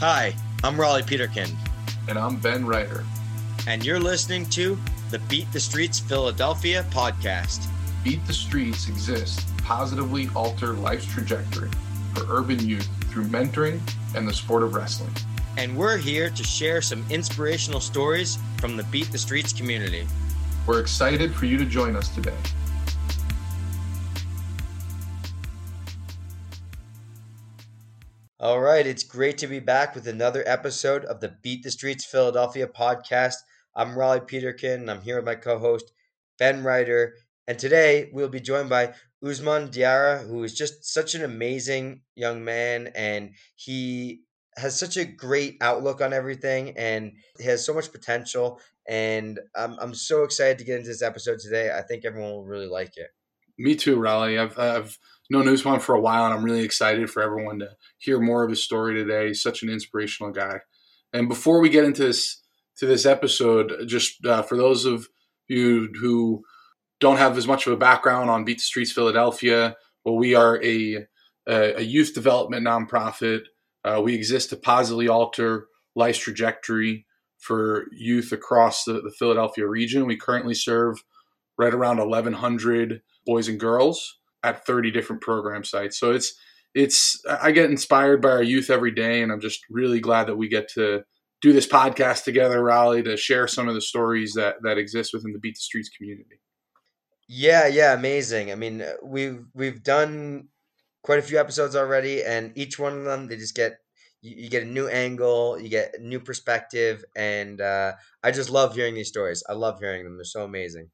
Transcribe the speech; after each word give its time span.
Hi, 0.00 0.32
I'm 0.62 0.80
Raleigh 0.80 1.02
Peterkin. 1.02 1.50
And 2.08 2.16
I'm 2.16 2.36
Ben 2.36 2.64
Ryder. 2.64 3.04
And 3.66 3.84
you're 3.84 3.98
listening 3.98 4.48
to 4.50 4.78
the 5.10 5.18
Beat 5.18 5.50
the 5.52 5.58
Streets 5.58 5.98
Philadelphia 5.98 6.86
podcast. 6.90 7.66
Beat 8.04 8.24
the 8.28 8.32
Streets 8.32 8.88
exists 8.88 9.42
to 9.42 9.62
positively 9.64 10.28
alter 10.36 10.74
life's 10.74 11.04
trajectory 11.04 11.68
for 12.14 12.24
urban 12.28 12.64
youth 12.64 12.88
through 13.10 13.24
mentoring 13.24 13.80
and 14.14 14.28
the 14.28 14.32
sport 14.32 14.62
of 14.62 14.76
wrestling. 14.76 15.10
And 15.56 15.76
we're 15.76 15.96
here 15.96 16.30
to 16.30 16.44
share 16.44 16.80
some 16.80 17.04
inspirational 17.10 17.80
stories 17.80 18.38
from 18.58 18.76
the 18.76 18.84
Beat 18.84 19.10
the 19.10 19.18
Streets 19.18 19.52
community. 19.52 20.06
We're 20.64 20.78
excited 20.78 21.34
for 21.34 21.46
you 21.46 21.58
to 21.58 21.64
join 21.64 21.96
us 21.96 22.08
today. 22.10 22.36
All 28.40 28.60
right, 28.60 28.86
it's 28.86 29.02
great 29.02 29.36
to 29.38 29.48
be 29.48 29.58
back 29.58 29.96
with 29.96 30.06
another 30.06 30.44
episode 30.46 31.04
of 31.06 31.18
the 31.18 31.34
Beat 31.42 31.64
the 31.64 31.72
Streets 31.72 32.04
Philadelphia 32.04 32.68
podcast. 32.68 33.34
I'm 33.74 33.98
Raleigh 33.98 34.20
Peterkin, 34.20 34.82
and 34.82 34.88
I'm 34.88 35.00
here 35.00 35.16
with 35.16 35.24
my 35.24 35.34
co 35.34 35.58
host, 35.58 35.90
Ben 36.38 36.62
Ryder. 36.62 37.14
And 37.48 37.58
today 37.58 38.10
we'll 38.12 38.28
be 38.28 38.38
joined 38.38 38.68
by 38.68 38.94
Usman 39.26 39.70
Diarra, 39.70 40.24
who 40.24 40.44
is 40.44 40.54
just 40.54 40.84
such 40.84 41.16
an 41.16 41.24
amazing 41.24 42.02
young 42.14 42.44
man. 42.44 42.92
And 42.94 43.34
he 43.56 44.20
has 44.56 44.78
such 44.78 44.96
a 44.96 45.04
great 45.04 45.56
outlook 45.60 46.00
on 46.00 46.12
everything 46.12 46.76
and 46.78 47.14
he 47.40 47.44
has 47.46 47.66
so 47.66 47.74
much 47.74 47.90
potential. 47.90 48.60
And 48.88 49.40
I'm, 49.56 49.76
I'm 49.80 49.94
so 49.94 50.22
excited 50.22 50.58
to 50.58 50.64
get 50.64 50.76
into 50.76 50.90
this 50.90 51.02
episode 51.02 51.40
today. 51.40 51.72
I 51.76 51.82
think 51.82 52.04
everyone 52.04 52.30
will 52.30 52.44
really 52.44 52.68
like 52.68 52.96
it. 52.98 53.08
Me 53.58 53.74
too, 53.74 53.98
Raleigh. 53.98 54.38
I've, 54.38 54.56
I've 54.56 54.96
known 55.30 55.48
Usman 55.48 55.80
for 55.80 55.94
a 55.94 56.00
while, 56.00 56.24
and 56.24 56.34
I'm 56.34 56.44
really 56.44 56.62
excited 56.62 57.10
for 57.10 57.22
everyone 57.22 57.58
to 57.60 57.70
hear 57.98 58.20
more 58.20 58.44
of 58.44 58.50
his 58.50 58.62
story 58.62 58.94
today. 58.94 59.28
He's 59.28 59.42
such 59.42 59.62
an 59.62 59.68
inspirational 59.68 60.32
guy. 60.32 60.60
And 61.12 61.28
before 61.28 61.60
we 61.60 61.68
get 61.68 61.84
into 61.84 62.04
this 62.04 62.42
to 62.78 62.86
this 62.86 63.06
episode, 63.06 63.86
just 63.86 64.24
uh, 64.24 64.42
for 64.42 64.56
those 64.56 64.84
of 64.84 65.08
you 65.48 65.92
who 66.00 66.44
don't 67.00 67.16
have 67.16 67.36
as 67.36 67.46
much 67.46 67.66
of 67.66 67.72
a 67.72 67.76
background 67.76 68.30
on 68.30 68.44
Beat 68.44 68.58
the 68.58 68.62
Streets 68.62 68.92
Philadelphia, 68.92 69.76
well, 70.04 70.16
we 70.16 70.34
are 70.34 70.62
a 70.62 71.06
a, 71.48 71.82
youth 71.82 72.14
development 72.14 72.66
nonprofit. 72.66 73.44
Uh, 73.84 74.00
we 74.02 74.14
exist 74.14 74.50
to 74.50 74.56
positively 74.56 75.08
alter 75.08 75.66
life's 75.96 76.18
trajectory 76.18 77.06
for 77.38 77.86
youth 77.92 78.32
across 78.32 78.84
the, 78.84 78.94
the 78.94 79.12
Philadelphia 79.18 79.66
region. 79.66 80.06
We 80.06 80.16
currently 80.16 80.54
serve 80.54 81.02
right 81.56 81.72
around 81.72 81.98
1,100 81.98 83.02
boys 83.24 83.48
and 83.48 83.58
girls 83.58 84.17
at 84.42 84.64
30 84.66 84.90
different 84.90 85.22
program 85.22 85.64
sites. 85.64 85.98
So 85.98 86.12
it's 86.12 86.34
it's 86.74 87.22
I 87.28 87.50
get 87.50 87.70
inspired 87.70 88.22
by 88.22 88.30
our 88.30 88.42
youth 88.42 88.70
every 88.70 88.92
day, 88.92 89.22
and 89.22 89.32
I'm 89.32 89.40
just 89.40 89.60
really 89.70 90.00
glad 90.00 90.26
that 90.26 90.36
we 90.36 90.48
get 90.48 90.68
to 90.74 91.02
do 91.40 91.52
this 91.52 91.66
podcast 91.66 92.24
together, 92.24 92.62
Raleigh, 92.62 93.02
to 93.04 93.16
share 93.16 93.46
some 93.46 93.68
of 93.68 93.74
the 93.74 93.80
stories 93.80 94.34
that 94.34 94.56
that 94.62 94.78
exist 94.78 95.12
within 95.12 95.32
the 95.32 95.38
Beat 95.38 95.54
the 95.54 95.60
Streets 95.60 95.88
community. 95.88 96.40
Yeah, 97.28 97.66
yeah, 97.66 97.94
amazing. 97.94 98.50
I 98.52 98.54
mean, 98.54 98.82
uh, 98.82 98.94
we've 99.02 99.44
we've 99.54 99.82
done 99.82 100.48
quite 101.02 101.18
a 101.18 101.22
few 101.22 101.38
episodes 101.38 101.76
already, 101.76 102.22
and 102.22 102.52
each 102.56 102.78
one 102.78 102.96
of 102.96 103.04
them 103.04 103.28
they 103.28 103.36
just 103.36 103.54
get 103.54 103.78
you, 104.22 104.34
you 104.36 104.50
get 104.50 104.62
a 104.62 104.66
new 104.66 104.88
angle, 104.88 105.60
you 105.60 105.68
get 105.68 106.00
new 106.00 106.20
perspective, 106.20 107.04
and 107.16 107.60
uh, 107.60 107.92
I 108.22 108.30
just 108.30 108.50
love 108.50 108.74
hearing 108.74 108.94
these 108.94 109.08
stories. 109.08 109.42
I 109.48 109.52
love 109.52 109.78
hearing 109.80 110.04
them; 110.04 110.16
they're 110.16 110.24
so 110.24 110.44
amazing. 110.44 110.90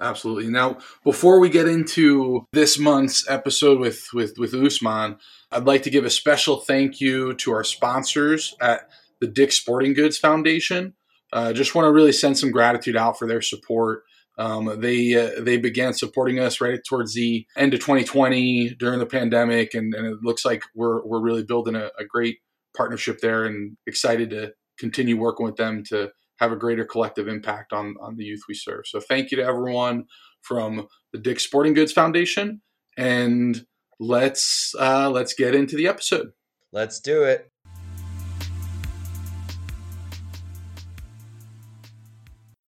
Absolutely. 0.00 0.50
Now, 0.50 0.78
before 1.04 1.38
we 1.38 1.48
get 1.48 1.68
into 1.68 2.46
this 2.52 2.78
month's 2.78 3.28
episode 3.28 3.78
with 3.78 4.08
with 4.12 4.34
with 4.38 4.52
Usman, 4.52 5.18
I'd 5.52 5.66
like 5.66 5.84
to 5.84 5.90
give 5.90 6.04
a 6.04 6.10
special 6.10 6.56
thank 6.58 7.00
you 7.00 7.34
to 7.34 7.52
our 7.52 7.62
sponsors 7.62 8.56
at 8.60 8.88
the 9.20 9.28
Dick 9.28 9.52
Sporting 9.52 9.94
Goods 9.94 10.18
Foundation. 10.18 10.94
Uh, 11.32 11.52
just 11.52 11.74
want 11.74 11.86
to 11.86 11.92
really 11.92 12.12
send 12.12 12.38
some 12.38 12.50
gratitude 12.50 12.96
out 12.96 13.18
for 13.18 13.28
their 13.28 13.40
support. 13.40 14.02
Um, 14.36 14.80
they 14.80 15.14
uh, 15.14 15.40
they 15.40 15.58
began 15.58 15.92
supporting 15.92 16.40
us 16.40 16.60
right 16.60 16.80
towards 16.88 17.14
the 17.14 17.46
end 17.56 17.72
of 17.72 17.80
2020 17.80 18.74
during 18.74 18.98
the 18.98 19.06
pandemic, 19.06 19.74
and, 19.74 19.94
and 19.94 20.06
it 20.06 20.18
looks 20.22 20.44
like 20.44 20.64
we're 20.74 21.04
we're 21.04 21.22
really 21.22 21.44
building 21.44 21.76
a, 21.76 21.90
a 21.98 22.04
great 22.04 22.38
partnership 22.76 23.20
there, 23.20 23.44
and 23.44 23.76
excited 23.86 24.30
to 24.30 24.54
continue 24.76 25.16
working 25.16 25.46
with 25.46 25.56
them 25.56 25.84
to 25.84 26.10
have 26.40 26.52
a 26.52 26.56
greater 26.56 26.84
collective 26.84 27.28
impact 27.28 27.72
on 27.72 27.94
on 28.00 28.16
the 28.16 28.24
youth 28.24 28.42
we 28.48 28.54
serve. 28.54 28.86
So 28.86 29.00
thank 29.00 29.30
you 29.30 29.36
to 29.38 29.44
everyone 29.44 30.04
from 30.42 30.86
the 31.12 31.18
Dick 31.18 31.40
Sporting 31.40 31.74
Goods 31.74 31.92
Foundation, 31.92 32.60
and 32.96 33.64
let's 34.00 34.74
uh, 34.78 35.10
let's 35.10 35.34
get 35.34 35.54
into 35.54 35.76
the 35.76 35.88
episode. 35.88 36.32
Let's 36.72 37.00
do 37.00 37.22
it. 37.24 37.50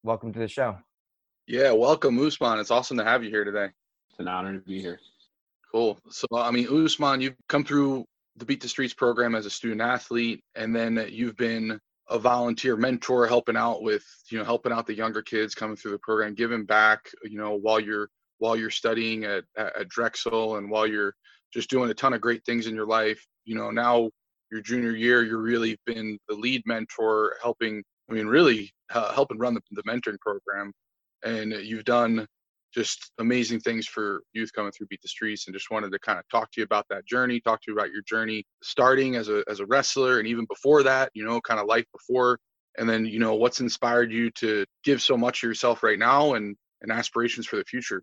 Welcome 0.03 0.33
to 0.35 0.39
the 0.39 0.47
show. 0.47 0.79
Yeah, 1.49 1.73
welcome, 1.73 2.25
Usman. 2.25 2.61
It's 2.61 2.71
awesome 2.71 2.97
to 2.99 3.05
have 3.05 3.25
you 3.25 3.31
here 3.31 3.45
today. 3.45 3.71
It's 4.11 4.21
an 4.21 4.29
honor 4.29 4.53
to 4.53 4.61
be 4.61 4.81
here. 4.81 5.01
Cool. 5.73 5.99
So, 6.11 6.27
I 6.33 6.53
mean, 6.53 6.69
Usman, 6.69 7.21
you've 7.21 7.35
come 7.49 7.65
through 7.65 8.05
the 8.37 8.45
Beat 8.45 8.61
the 8.61 8.69
Streets 8.69 8.95
program 8.95 9.35
as 9.35 9.47
a 9.47 9.51
student 9.51 9.81
athlete, 9.81 10.45
and 10.55 10.75
then 10.75 11.07
you've 11.11 11.37
been 11.37 11.81
a 12.09 12.19
volunteer 12.19 12.77
mentor 12.77 13.27
helping 13.27 13.57
out 13.57 13.83
with 13.83 14.05
you 14.31 14.39
know 14.39 14.45
helping 14.45 14.73
out 14.73 14.87
the 14.87 14.95
younger 14.95 15.23
kids 15.23 15.55
coming 15.55 15.77
through 15.77 15.91
the 15.91 15.99
program 15.99 16.35
giving 16.35 16.65
back 16.65 17.01
you 17.25 17.37
know 17.37 17.55
while 17.55 17.81
you're 17.81 18.09
while 18.39 18.57
you're 18.57 18.71
studying 18.71 19.25
at, 19.25 19.45
at 19.57 19.89
drexel 19.89 20.57
and 20.57 20.71
while 20.71 20.87
you're 20.87 21.15
just 21.53 21.71
doing 21.71 21.91
a 21.91 21.95
ton 21.95 22.13
of 22.13 22.21
great 22.21 22.45
things 22.45 22.67
in 22.67 22.75
your 22.75 22.87
life. 22.87 23.25
You 23.45 23.57
know 23.57 23.71
now 23.71 24.11
your 24.53 24.61
junior 24.61 24.93
year 24.93 25.25
you're 25.25 25.43
really 25.43 25.77
been 25.87 26.19
the 26.29 26.35
lead 26.35 26.63
mentor 26.67 27.35
helping 27.43 27.83
i 28.09 28.13
mean 28.13 28.27
really 28.29 28.73
uh, 28.95 29.13
helping 29.13 29.39
run 29.39 29.55
the, 29.55 29.61
the 29.73 29.83
mentoring 29.83 30.21
program. 30.21 30.73
And 31.25 31.53
you've 31.53 31.85
done 31.85 32.27
just 32.77 33.11
amazing 33.19 33.61
things 33.61 33.87
for 33.87 34.23
youth 34.33 34.53
coming 34.53 34.71
through 34.71 34.87
beat 34.89 35.01
the 35.03 35.09
streets 35.09 35.47
and 35.47 35.55
just 35.55 35.71
wanted 35.71 35.91
to 35.91 35.99
kind 35.99 36.19
of 36.19 36.25
talk 36.31 36.51
to 36.53 36.61
you 36.61 36.65
about 36.65 36.85
that 36.91 37.07
journey 37.07 37.41
talk 37.41 37.61
to 37.61 37.71
you 37.71 37.77
about 37.77 37.91
your 37.91 38.03
journey 38.03 38.45
starting 38.63 39.17
as 39.17 39.29
a 39.29 39.43
as 39.49 39.61
a 39.61 39.67
wrestler 39.67 40.19
and 40.19 40.29
even 40.29 40.45
before 40.47 40.83
that 40.83 41.11
you 41.15 41.25
know 41.25 41.41
kind 41.41 41.59
of 41.59 41.67
life 41.67 41.87
before 41.93 42.39
and 42.79 42.89
then 42.89 43.07
you 43.07 43.19
know 43.19 43.35
what's 43.35 43.61
inspired 43.61 44.13
you 44.13 44.31
to 44.33 44.65
give 44.85 45.01
so 45.01 45.17
much 45.17 45.43
of 45.43 45.49
yourself 45.49 45.83
right 45.83 45.99
now 45.99 46.35
and 46.35 46.57
and 46.83 46.93
aspirations 46.93 47.47
for 47.47 47.57
the 47.57 47.65
future 47.65 48.03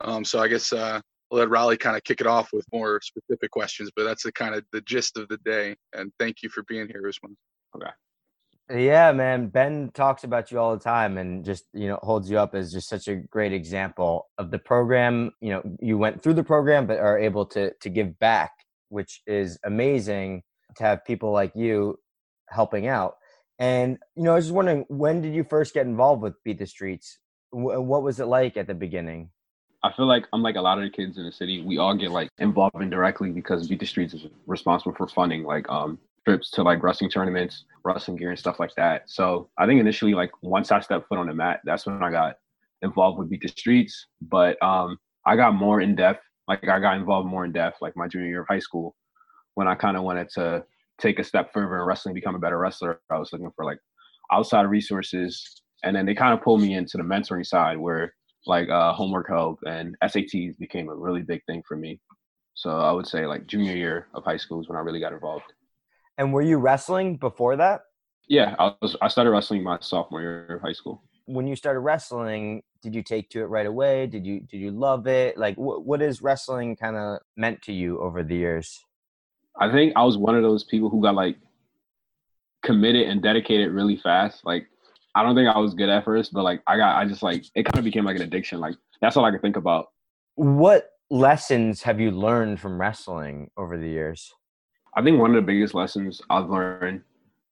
um 0.00 0.24
so 0.24 0.38
i 0.40 0.48
guess 0.48 0.72
uh 0.72 1.00
I'll 1.32 1.38
let 1.38 1.48
Raleigh 1.50 1.76
kind 1.76 1.96
of 1.96 2.02
kick 2.02 2.20
it 2.20 2.26
off 2.26 2.52
with 2.52 2.66
more 2.72 3.00
specific 3.02 3.52
questions, 3.52 3.90
but 3.94 4.02
that's 4.02 4.24
the 4.24 4.32
kind 4.32 4.54
of 4.54 4.64
the 4.72 4.80
gist 4.80 5.16
of 5.16 5.28
the 5.28 5.36
day. 5.44 5.76
And 5.92 6.10
thank 6.18 6.42
you 6.42 6.48
for 6.48 6.64
being 6.64 6.88
here, 6.88 7.06
Usman. 7.06 7.36
Okay. 7.76 7.90
Yeah, 8.70 9.10
man. 9.10 9.48
Ben 9.48 9.90
talks 9.94 10.22
about 10.22 10.52
you 10.52 10.58
all 10.60 10.76
the 10.76 10.82
time 10.82 11.18
and 11.18 11.44
just, 11.44 11.64
you 11.72 11.88
know, 11.88 11.98
holds 12.02 12.30
you 12.30 12.38
up 12.38 12.54
as 12.54 12.72
just 12.72 12.88
such 12.88 13.08
a 13.08 13.16
great 13.16 13.52
example 13.52 14.28
of 14.38 14.52
the 14.52 14.60
program. 14.60 15.32
You 15.40 15.50
know, 15.50 15.76
you 15.80 15.98
went 15.98 16.22
through 16.22 16.34
the 16.34 16.44
program 16.44 16.86
but 16.86 16.98
are 16.98 17.18
able 17.18 17.46
to 17.46 17.72
to 17.72 17.88
give 17.88 18.18
back, 18.20 18.52
which 18.88 19.22
is 19.26 19.58
amazing 19.64 20.42
to 20.76 20.84
have 20.84 21.04
people 21.04 21.32
like 21.32 21.52
you 21.56 21.98
helping 22.48 22.86
out. 22.86 23.16
And, 23.58 23.98
you 24.14 24.22
know, 24.22 24.32
I 24.32 24.36
was 24.36 24.46
just 24.46 24.54
wondering, 24.54 24.84
when 24.88 25.20
did 25.20 25.34
you 25.34 25.44
first 25.44 25.74
get 25.74 25.86
involved 25.86 26.22
with 26.22 26.34
Beat 26.44 26.58
the 26.58 26.66
Streets? 26.66 27.18
What 27.50 28.02
was 28.02 28.20
it 28.20 28.26
like 28.26 28.56
at 28.56 28.68
the 28.68 28.74
beginning? 28.74 29.30
I 29.82 29.92
feel 29.92 30.06
like 30.06 30.26
I'm 30.32 30.42
like 30.42 30.56
a 30.56 30.60
lot 30.60 30.78
of 30.78 30.84
the 30.84 30.90
kids 30.90 31.18
in 31.18 31.24
the 31.24 31.32
city, 31.32 31.62
we 31.62 31.78
all 31.78 31.94
get 31.94 32.10
like 32.10 32.28
involved 32.38 32.76
indirectly 32.80 33.30
because 33.30 33.66
Beat 33.66 33.80
the 33.80 33.86
Streets 33.86 34.14
is 34.14 34.26
responsible 34.46 34.94
for 34.94 35.08
funding 35.08 35.42
like 35.42 35.68
um 35.68 35.98
trips 36.26 36.50
to 36.52 36.62
like 36.62 36.82
wrestling 36.82 37.10
tournaments, 37.10 37.64
wrestling 37.84 38.16
gear 38.16 38.30
and 38.30 38.38
stuff 38.38 38.60
like 38.60 38.74
that. 38.76 39.08
So 39.08 39.48
I 39.58 39.66
think 39.66 39.80
initially, 39.80 40.14
like 40.14 40.30
once 40.42 40.70
I 40.70 40.80
stepped 40.80 41.08
foot 41.08 41.18
on 41.18 41.26
the 41.26 41.34
mat, 41.34 41.60
that's 41.64 41.86
when 41.86 42.02
I 42.02 42.10
got 42.10 42.36
involved 42.82 43.18
with 43.18 43.30
Beat 43.30 43.42
the 43.42 43.48
Streets. 43.48 44.06
But 44.20 44.62
um, 44.62 44.98
I 45.26 45.36
got 45.36 45.54
more 45.54 45.80
in 45.80 45.94
depth. 45.94 46.22
Like 46.48 46.68
I 46.68 46.80
got 46.80 46.96
involved 46.96 47.28
more 47.28 47.44
in 47.44 47.52
depth, 47.52 47.78
like 47.80 47.96
my 47.96 48.08
junior 48.08 48.28
year 48.28 48.42
of 48.42 48.48
high 48.48 48.58
school, 48.58 48.96
when 49.54 49.68
I 49.68 49.74
kind 49.74 49.96
of 49.96 50.02
wanted 50.02 50.28
to 50.30 50.64
take 51.00 51.18
a 51.18 51.24
step 51.24 51.52
further 51.52 51.78
in 51.78 51.84
wrestling, 51.84 52.14
become 52.14 52.34
a 52.34 52.40
better 52.40 52.58
wrestler. 52.58 53.00
I 53.10 53.18
was 53.18 53.32
looking 53.32 53.50
for 53.54 53.64
like 53.64 53.78
outside 54.32 54.62
resources, 54.62 55.62
and 55.84 55.94
then 55.94 56.06
they 56.06 56.14
kind 56.14 56.34
of 56.34 56.42
pulled 56.42 56.60
me 56.60 56.74
into 56.74 56.96
the 56.96 57.02
mentoring 57.02 57.46
side, 57.46 57.78
where 57.78 58.14
like 58.46 58.68
uh, 58.68 58.92
homework 58.92 59.28
help 59.28 59.60
and 59.66 59.96
SATs 60.02 60.58
became 60.58 60.88
a 60.88 60.94
really 60.94 61.22
big 61.22 61.44
thing 61.44 61.62
for 61.66 61.76
me. 61.76 62.00
So 62.54 62.70
I 62.70 62.92
would 62.92 63.06
say 63.06 63.26
like 63.26 63.46
junior 63.46 63.76
year 63.76 64.08
of 64.14 64.24
high 64.24 64.36
school 64.36 64.60
is 64.60 64.68
when 64.68 64.76
I 64.76 64.80
really 64.80 65.00
got 65.00 65.12
involved. 65.12 65.52
And 66.18 66.32
were 66.32 66.42
you 66.42 66.58
wrestling 66.58 67.16
before 67.16 67.56
that? 67.56 67.82
Yeah, 68.28 68.54
I 68.58 68.74
was. 68.80 68.96
I 69.02 69.08
started 69.08 69.30
wrestling 69.30 69.62
my 69.62 69.78
sophomore 69.80 70.20
year 70.20 70.46
of 70.56 70.60
high 70.60 70.72
school. 70.72 71.02
When 71.26 71.46
you 71.46 71.56
started 71.56 71.80
wrestling, 71.80 72.62
did 72.82 72.94
you 72.94 73.02
take 73.02 73.28
to 73.30 73.40
it 73.40 73.46
right 73.46 73.66
away? 73.66 74.06
Did 74.06 74.24
you 74.26 74.40
did 74.40 74.58
you 74.58 74.70
love 74.70 75.06
it? 75.06 75.36
Like, 75.36 75.56
wh- 75.56 75.84
what 75.84 76.00
is 76.00 76.22
wrestling 76.22 76.76
kind 76.76 76.96
of 76.96 77.18
meant 77.36 77.62
to 77.62 77.72
you 77.72 77.98
over 78.00 78.22
the 78.22 78.36
years? 78.36 78.84
I 79.58 79.70
think 79.70 79.94
I 79.96 80.04
was 80.04 80.16
one 80.16 80.36
of 80.36 80.42
those 80.42 80.64
people 80.64 80.88
who 80.88 81.02
got 81.02 81.14
like 81.14 81.36
committed 82.62 83.08
and 83.08 83.22
dedicated 83.22 83.72
really 83.72 83.96
fast. 83.96 84.44
Like, 84.44 84.66
I 85.14 85.22
don't 85.22 85.34
think 85.34 85.48
I 85.48 85.58
was 85.58 85.74
good 85.74 85.88
at 85.88 86.04
first, 86.04 86.32
but 86.32 86.44
like 86.44 86.62
I 86.66 86.76
got, 86.76 86.96
I 86.96 87.06
just 87.06 87.22
like 87.22 87.44
it 87.54 87.64
kind 87.64 87.78
of 87.78 87.84
became 87.84 88.04
like 88.04 88.16
an 88.16 88.22
addiction. 88.22 88.60
Like 88.60 88.76
that's 89.00 89.16
all 89.16 89.24
I 89.24 89.30
could 89.32 89.42
think 89.42 89.56
about. 89.56 89.88
What 90.36 90.90
lessons 91.10 91.82
have 91.82 92.00
you 92.00 92.12
learned 92.12 92.60
from 92.60 92.80
wrestling 92.80 93.50
over 93.56 93.76
the 93.76 93.88
years? 93.88 94.32
I 94.94 95.02
think 95.02 95.18
one 95.18 95.30
of 95.30 95.36
the 95.36 95.46
biggest 95.46 95.74
lessons 95.74 96.20
I've 96.30 96.50
learned, 96.50 97.02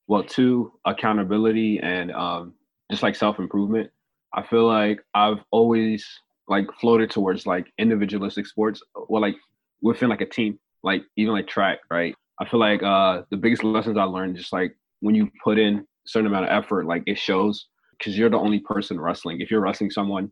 well, 0.06 0.24
two, 0.24 0.72
accountability 0.84 1.78
and 1.80 2.10
um, 2.12 2.54
just 2.90 3.02
like 3.02 3.14
self 3.14 3.38
improvement. 3.38 3.90
I 4.34 4.42
feel 4.42 4.66
like 4.66 5.00
I've 5.14 5.38
always 5.50 6.06
like 6.48 6.66
floated 6.80 7.10
towards 7.10 7.46
like 7.46 7.72
individualistic 7.78 8.46
sports, 8.46 8.82
well, 9.08 9.22
like 9.22 9.36
within 9.82 10.08
like 10.08 10.20
a 10.20 10.26
team, 10.26 10.58
like 10.82 11.02
even 11.16 11.34
like 11.34 11.46
track, 11.46 11.78
right? 11.90 12.14
I 12.40 12.48
feel 12.48 12.60
like 12.60 12.82
uh 12.82 13.22
the 13.30 13.36
biggest 13.36 13.64
lessons 13.64 13.98
I 13.98 14.04
learned 14.04 14.36
just 14.36 14.52
like 14.52 14.76
when 15.00 15.14
you 15.14 15.30
put 15.42 15.58
in 15.58 15.78
a 15.78 15.84
certain 16.06 16.26
amount 16.26 16.46
of 16.46 16.50
effort, 16.50 16.86
like 16.86 17.02
it 17.06 17.18
shows 17.18 17.66
because 17.98 18.16
you're 18.16 18.30
the 18.30 18.38
only 18.38 18.60
person 18.60 19.00
wrestling. 19.00 19.40
If 19.40 19.50
you're 19.50 19.60
wrestling 19.60 19.90
someone 19.90 20.30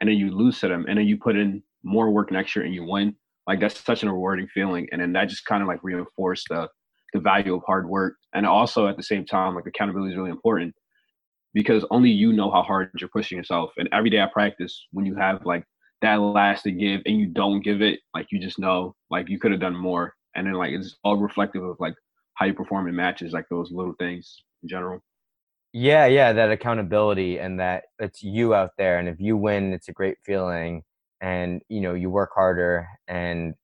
and 0.00 0.08
then 0.08 0.16
you 0.16 0.30
lose 0.30 0.60
to 0.60 0.68
them 0.68 0.84
and 0.88 0.98
then 0.98 1.06
you 1.06 1.16
put 1.16 1.36
in 1.36 1.62
more 1.82 2.10
work 2.10 2.30
next 2.30 2.54
year 2.54 2.64
and 2.64 2.74
you 2.74 2.84
win, 2.84 3.14
like 3.48 3.60
that's 3.60 3.82
such 3.82 4.02
an 4.02 4.10
rewarding 4.10 4.46
feeling. 4.46 4.86
And 4.92 5.00
then 5.00 5.12
that 5.14 5.28
just 5.28 5.46
kind 5.46 5.62
of 5.62 5.68
like 5.68 5.82
reinforced 5.82 6.46
the 6.50 6.68
the 7.14 7.20
value 7.20 7.54
of 7.54 7.62
hard 7.66 7.88
work. 7.88 8.16
And 8.34 8.46
also 8.46 8.86
at 8.86 8.98
the 8.98 9.02
same 9.02 9.24
time, 9.24 9.54
like 9.54 9.66
accountability 9.66 10.12
is 10.12 10.18
really 10.18 10.30
important 10.30 10.74
because 11.54 11.84
only 11.90 12.10
you 12.10 12.34
know 12.34 12.50
how 12.50 12.62
hard 12.62 12.90
you're 13.00 13.08
pushing 13.08 13.38
yourself. 13.38 13.70
And 13.78 13.88
every 13.90 14.10
day 14.10 14.20
I 14.20 14.28
practice, 14.30 14.86
when 14.92 15.06
you 15.06 15.14
have 15.16 15.46
like 15.46 15.64
that 16.02 16.16
last 16.16 16.64
to 16.64 16.70
give 16.70 17.00
and 17.06 17.18
you 17.18 17.26
don't 17.28 17.62
give 17.62 17.80
it, 17.80 18.00
like 18.14 18.26
you 18.30 18.38
just 18.38 18.58
know 18.58 18.94
like 19.10 19.30
you 19.30 19.38
could 19.38 19.52
have 19.52 19.60
done 19.60 19.74
more. 19.74 20.12
And 20.36 20.46
then 20.46 20.52
like 20.52 20.72
it's 20.72 20.96
all 21.02 21.16
reflective 21.16 21.64
of 21.64 21.76
like 21.80 21.94
how 22.34 22.44
you 22.44 22.52
perform 22.52 22.86
in 22.86 22.94
matches, 22.94 23.32
like 23.32 23.46
those 23.50 23.72
little 23.72 23.94
things 23.98 24.42
in 24.62 24.68
general. 24.68 25.00
Yeah, 25.72 26.04
yeah, 26.06 26.34
that 26.34 26.50
accountability 26.50 27.38
and 27.38 27.58
that 27.60 27.84
it's 27.98 28.22
you 28.22 28.54
out 28.54 28.72
there. 28.76 28.98
And 28.98 29.08
if 29.08 29.18
you 29.18 29.38
win, 29.38 29.72
it's 29.72 29.88
a 29.88 29.92
great 29.92 30.18
feeling. 30.24 30.82
And 31.20 31.62
you 31.68 31.80
know, 31.80 31.94
you 31.94 32.10
work 32.10 32.30
harder 32.34 32.88
and 33.06 33.54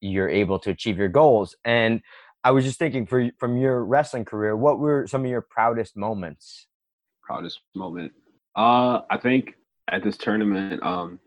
you're 0.00 0.28
able 0.28 0.58
to 0.60 0.70
achieve 0.70 0.98
your 0.98 1.08
goals. 1.08 1.56
And 1.64 2.02
I 2.44 2.50
was 2.52 2.64
just 2.64 2.78
thinking 2.78 3.06
for 3.06 3.30
from 3.38 3.56
your 3.56 3.84
wrestling 3.84 4.24
career, 4.24 4.56
what 4.56 4.78
were 4.78 5.06
some 5.06 5.24
of 5.24 5.30
your 5.30 5.42
proudest 5.42 5.96
moments? 5.96 6.66
Proudest 7.22 7.60
moment. 7.74 8.12
Uh 8.56 9.02
I 9.10 9.18
think 9.18 9.54
at 9.90 10.02
this 10.02 10.16
tournament, 10.16 10.82
um 10.82 11.20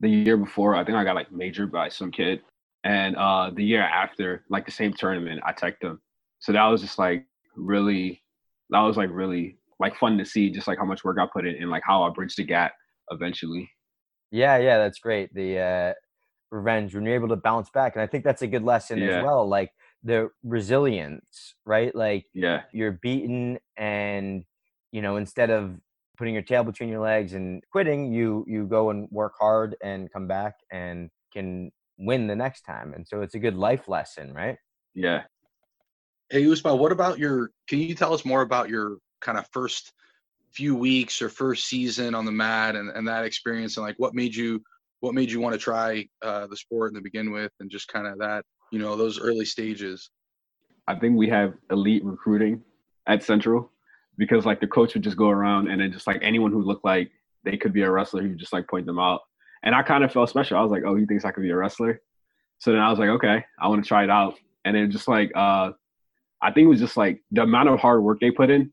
the 0.00 0.10
year 0.10 0.36
before, 0.36 0.74
I 0.74 0.84
think 0.84 0.96
I 0.96 1.04
got 1.04 1.16
like 1.16 1.32
majored 1.32 1.72
by 1.72 1.88
some 1.88 2.10
kid. 2.10 2.42
And 2.84 3.16
uh 3.16 3.50
the 3.54 3.64
year 3.64 3.82
after, 3.82 4.44
like 4.50 4.66
the 4.66 4.72
same 4.72 4.92
tournament, 4.92 5.40
I 5.44 5.52
teched 5.52 5.82
him. 5.82 6.00
So 6.40 6.52
that 6.52 6.66
was 6.66 6.80
just 6.82 6.98
like 6.98 7.26
really 7.56 8.22
that 8.70 8.80
was 8.80 8.96
like 8.96 9.10
really 9.10 9.56
like 9.80 9.96
fun 9.96 10.18
to 10.18 10.24
see 10.24 10.50
just 10.50 10.66
like 10.66 10.78
how 10.78 10.84
much 10.84 11.04
work 11.04 11.18
I 11.20 11.26
put 11.32 11.46
in 11.46 11.54
and 11.56 11.70
like 11.70 11.82
how 11.84 12.02
I 12.02 12.10
bridged 12.10 12.36
the 12.36 12.44
gap 12.44 12.72
eventually. 13.10 13.70
Yeah, 14.30 14.58
yeah, 14.58 14.78
that's 14.78 14.98
great. 14.98 15.32
The 15.34 15.58
uh 15.58 15.92
revenge 16.50 16.94
when 16.94 17.04
you're 17.04 17.14
able 17.14 17.28
to 17.28 17.36
bounce 17.36 17.70
back. 17.70 17.94
And 17.94 18.02
I 18.02 18.06
think 18.06 18.24
that's 18.24 18.42
a 18.42 18.46
good 18.46 18.64
lesson 18.64 18.98
yeah. 18.98 19.18
as 19.18 19.24
well. 19.24 19.46
Like 19.46 19.70
the 20.02 20.30
resilience, 20.42 21.54
right? 21.64 21.94
Like 21.94 22.26
yeah, 22.34 22.62
you're 22.72 22.92
beaten 22.92 23.58
and 23.76 24.44
you 24.92 25.02
know, 25.02 25.16
instead 25.16 25.50
of 25.50 25.76
putting 26.16 26.34
your 26.34 26.42
tail 26.42 26.64
between 26.64 26.88
your 26.88 27.00
legs 27.00 27.34
and 27.34 27.62
quitting, 27.70 28.12
you 28.12 28.44
you 28.48 28.66
go 28.66 28.90
and 28.90 29.08
work 29.10 29.34
hard 29.38 29.76
and 29.82 30.12
come 30.12 30.26
back 30.26 30.54
and 30.70 31.10
can 31.32 31.70
win 31.98 32.26
the 32.26 32.36
next 32.36 32.62
time. 32.62 32.94
And 32.94 33.06
so 33.06 33.22
it's 33.22 33.34
a 33.34 33.38
good 33.38 33.56
life 33.56 33.88
lesson, 33.88 34.32
right? 34.32 34.56
Yeah. 34.94 35.22
Hey 36.30 36.46
Usman, 36.50 36.78
what 36.78 36.92
about 36.92 37.18
your 37.18 37.50
can 37.68 37.78
you 37.78 37.94
tell 37.94 38.12
us 38.12 38.24
more 38.24 38.42
about 38.42 38.68
your 38.68 38.98
kind 39.20 39.38
of 39.38 39.48
first 39.52 39.92
few 40.52 40.74
weeks 40.74 41.20
or 41.20 41.28
first 41.28 41.66
season 41.66 42.14
on 42.14 42.24
the 42.24 42.32
mat 42.32 42.74
and, 42.76 42.90
and 42.90 43.06
that 43.06 43.24
experience 43.24 43.76
and 43.76 43.86
like 43.86 43.96
what 43.98 44.14
made 44.14 44.34
you 44.34 44.62
what 45.00 45.14
made 45.14 45.30
you 45.30 45.40
want 45.40 45.52
to 45.52 45.58
try 45.58 46.06
uh, 46.22 46.46
the 46.46 46.56
sport 46.56 46.94
to 46.94 47.00
begin 47.00 47.30
with 47.30 47.52
and 47.60 47.70
just 47.70 47.88
kind 47.88 48.06
of 48.06 48.18
that 48.18 48.44
you 48.70 48.78
know 48.78 48.96
those 48.96 49.20
early 49.20 49.44
stages? 49.44 50.10
I 50.86 50.94
think 50.94 51.16
we 51.16 51.28
have 51.28 51.54
elite 51.70 52.04
recruiting 52.04 52.62
at 53.06 53.22
central 53.22 53.70
because 54.16 54.44
like 54.44 54.60
the 54.60 54.66
coach 54.66 54.94
would 54.94 55.04
just 55.04 55.16
go 55.16 55.28
around 55.28 55.68
and 55.68 55.80
then 55.80 55.92
just 55.92 56.06
like 56.06 56.18
anyone 56.22 56.50
who 56.50 56.62
looked 56.62 56.84
like 56.84 57.10
they 57.44 57.56
could 57.56 57.72
be 57.72 57.82
a 57.82 57.90
wrestler 57.90 58.22
he 58.22 58.28
would 58.28 58.38
just 58.38 58.52
like 58.52 58.68
point 58.68 58.86
them 58.86 58.98
out. 58.98 59.20
And 59.62 59.74
i 59.74 59.82
kind 59.82 60.04
of 60.04 60.12
felt 60.12 60.30
special. 60.30 60.58
I 60.58 60.62
was 60.62 60.70
like 60.70 60.82
oh 60.86 60.94
he 60.94 61.06
thinks 61.06 61.24
i 61.24 61.30
could 61.30 61.42
be 61.42 61.50
a 61.50 61.56
wrestler. 61.56 62.00
So 62.58 62.72
then 62.72 62.80
i 62.80 62.90
was 62.90 62.98
like 62.98 63.10
okay 63.10 63.44
i 63.60 63.68
want 63.68 63.82
to 63.82 63.88
try 63.88 64.04
it 64.04 64.10
out. 64.10 64.34
And 64.64 64.74
then 64.74 64.90
just 64.90 65.08
like 65.08 65.30
uh 65.34 65.72
i 66.42 66.52
think 66.52 66.64
it 66.64 66.68
was 66.68 66.80
just 66.80 66.96
like 66.96 67.22
the 67.30 67.42
amount 67.42 67.68
of 67.68 67.78
hard 67.78 68.02
work 68.02 68.18
they 68.20 68.30
put 68.30 68.50
in 68.50 68.72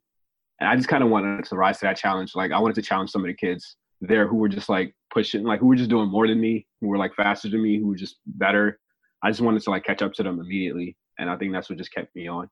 and 0.59 0.69
i 0.69 0.75
just 0.75 0.87
kind 0.87 1.03
of 1.03 1.09
wanted 1.09 1.43
to 1.45 1.55
rise 1.55 1.79
to 1.79 1.85
that 1.85 1.97
challenge 1.97 2.33
like 2.35 2.51
i 2.51 2.59
wanted 2.59 2.75
to 2.75 2.81
challenge 2.81 3.09
some 3.09 3.23
of 3.23 3.27
the 3.27 3.33
kids 3.33 3.75
there 4.01 4.27
who 4.27 4.35
were 4.35 4.49
just 4.49 4.69
like 4.69 4.93
pushing 5.11 5.43
like 5.43 5.59
who 5.59 5.67
were 5.67 5.75
just 5.75 5.89
doing 5.89 6.09
more 6.09 6.27
than 6.27 6.39
me 6.39 6.65
who 6.81 6.87
were 6.87 6.97
like 6.97 7.13
faster 7.15 7.49
than 7.49 7.61
me 7.61 7.79
who 7.79 7.87
were 7.87 7.95
just 7.95 8.17
better 8.25 8.79
I 9.25 9.29
just 9.29 9.41
wanted 9.41 9.63
to 9.63 9.71
like 9.71 9.83
catch 9.83 10.03
up 10.03 10.13
to 10.13 10.23
them 10.23 10.39
immediately, 10.39 10.95
and 11.17 11.31
I 11.31 11.35
think 11.35 11.51
that's 11.51 11.67
what 11.67 11.79
just 11.79 11.91
kept 11.91 12.15
me 12.15 12.27
on. 12.27 12.47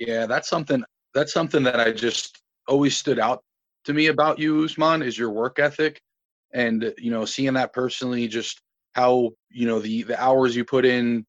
Yeah, 0.00 0.26
that's 0.26 0.48
something. 0.48 0.82
That's 1.14 1.32
something 1.32 1.62
that 1.62 1.78
I 1.78 1.92
just 1.92 2.42
always 2.66 2.96
stood 2.96 3.20
out 3.20 3.44
to 3.84 3.92
me 3.92 4.08
about 4.08 4.40
you, 4.40 4.64
Usman, 4.64 5.02
is 5.02 5.16
your 5.16 5.30
work 5.30 5.60
ethic, 5.60 6.00
and 6.52 6.92
you 6.98 7.12
know, 7.12 7.24
seeing 7.24 7.54
that 7.54 7.72
personally, 7.72 8.26
just 8.26 8.60
how 8.94 9.30
you 9.48 9.68
know 9.68 9.78
the 9.78 10.02
the 10.02 10.20
hours 10.20 10.56
you 10.56 10.64
put 10.64 10.84
in 10.84 11.24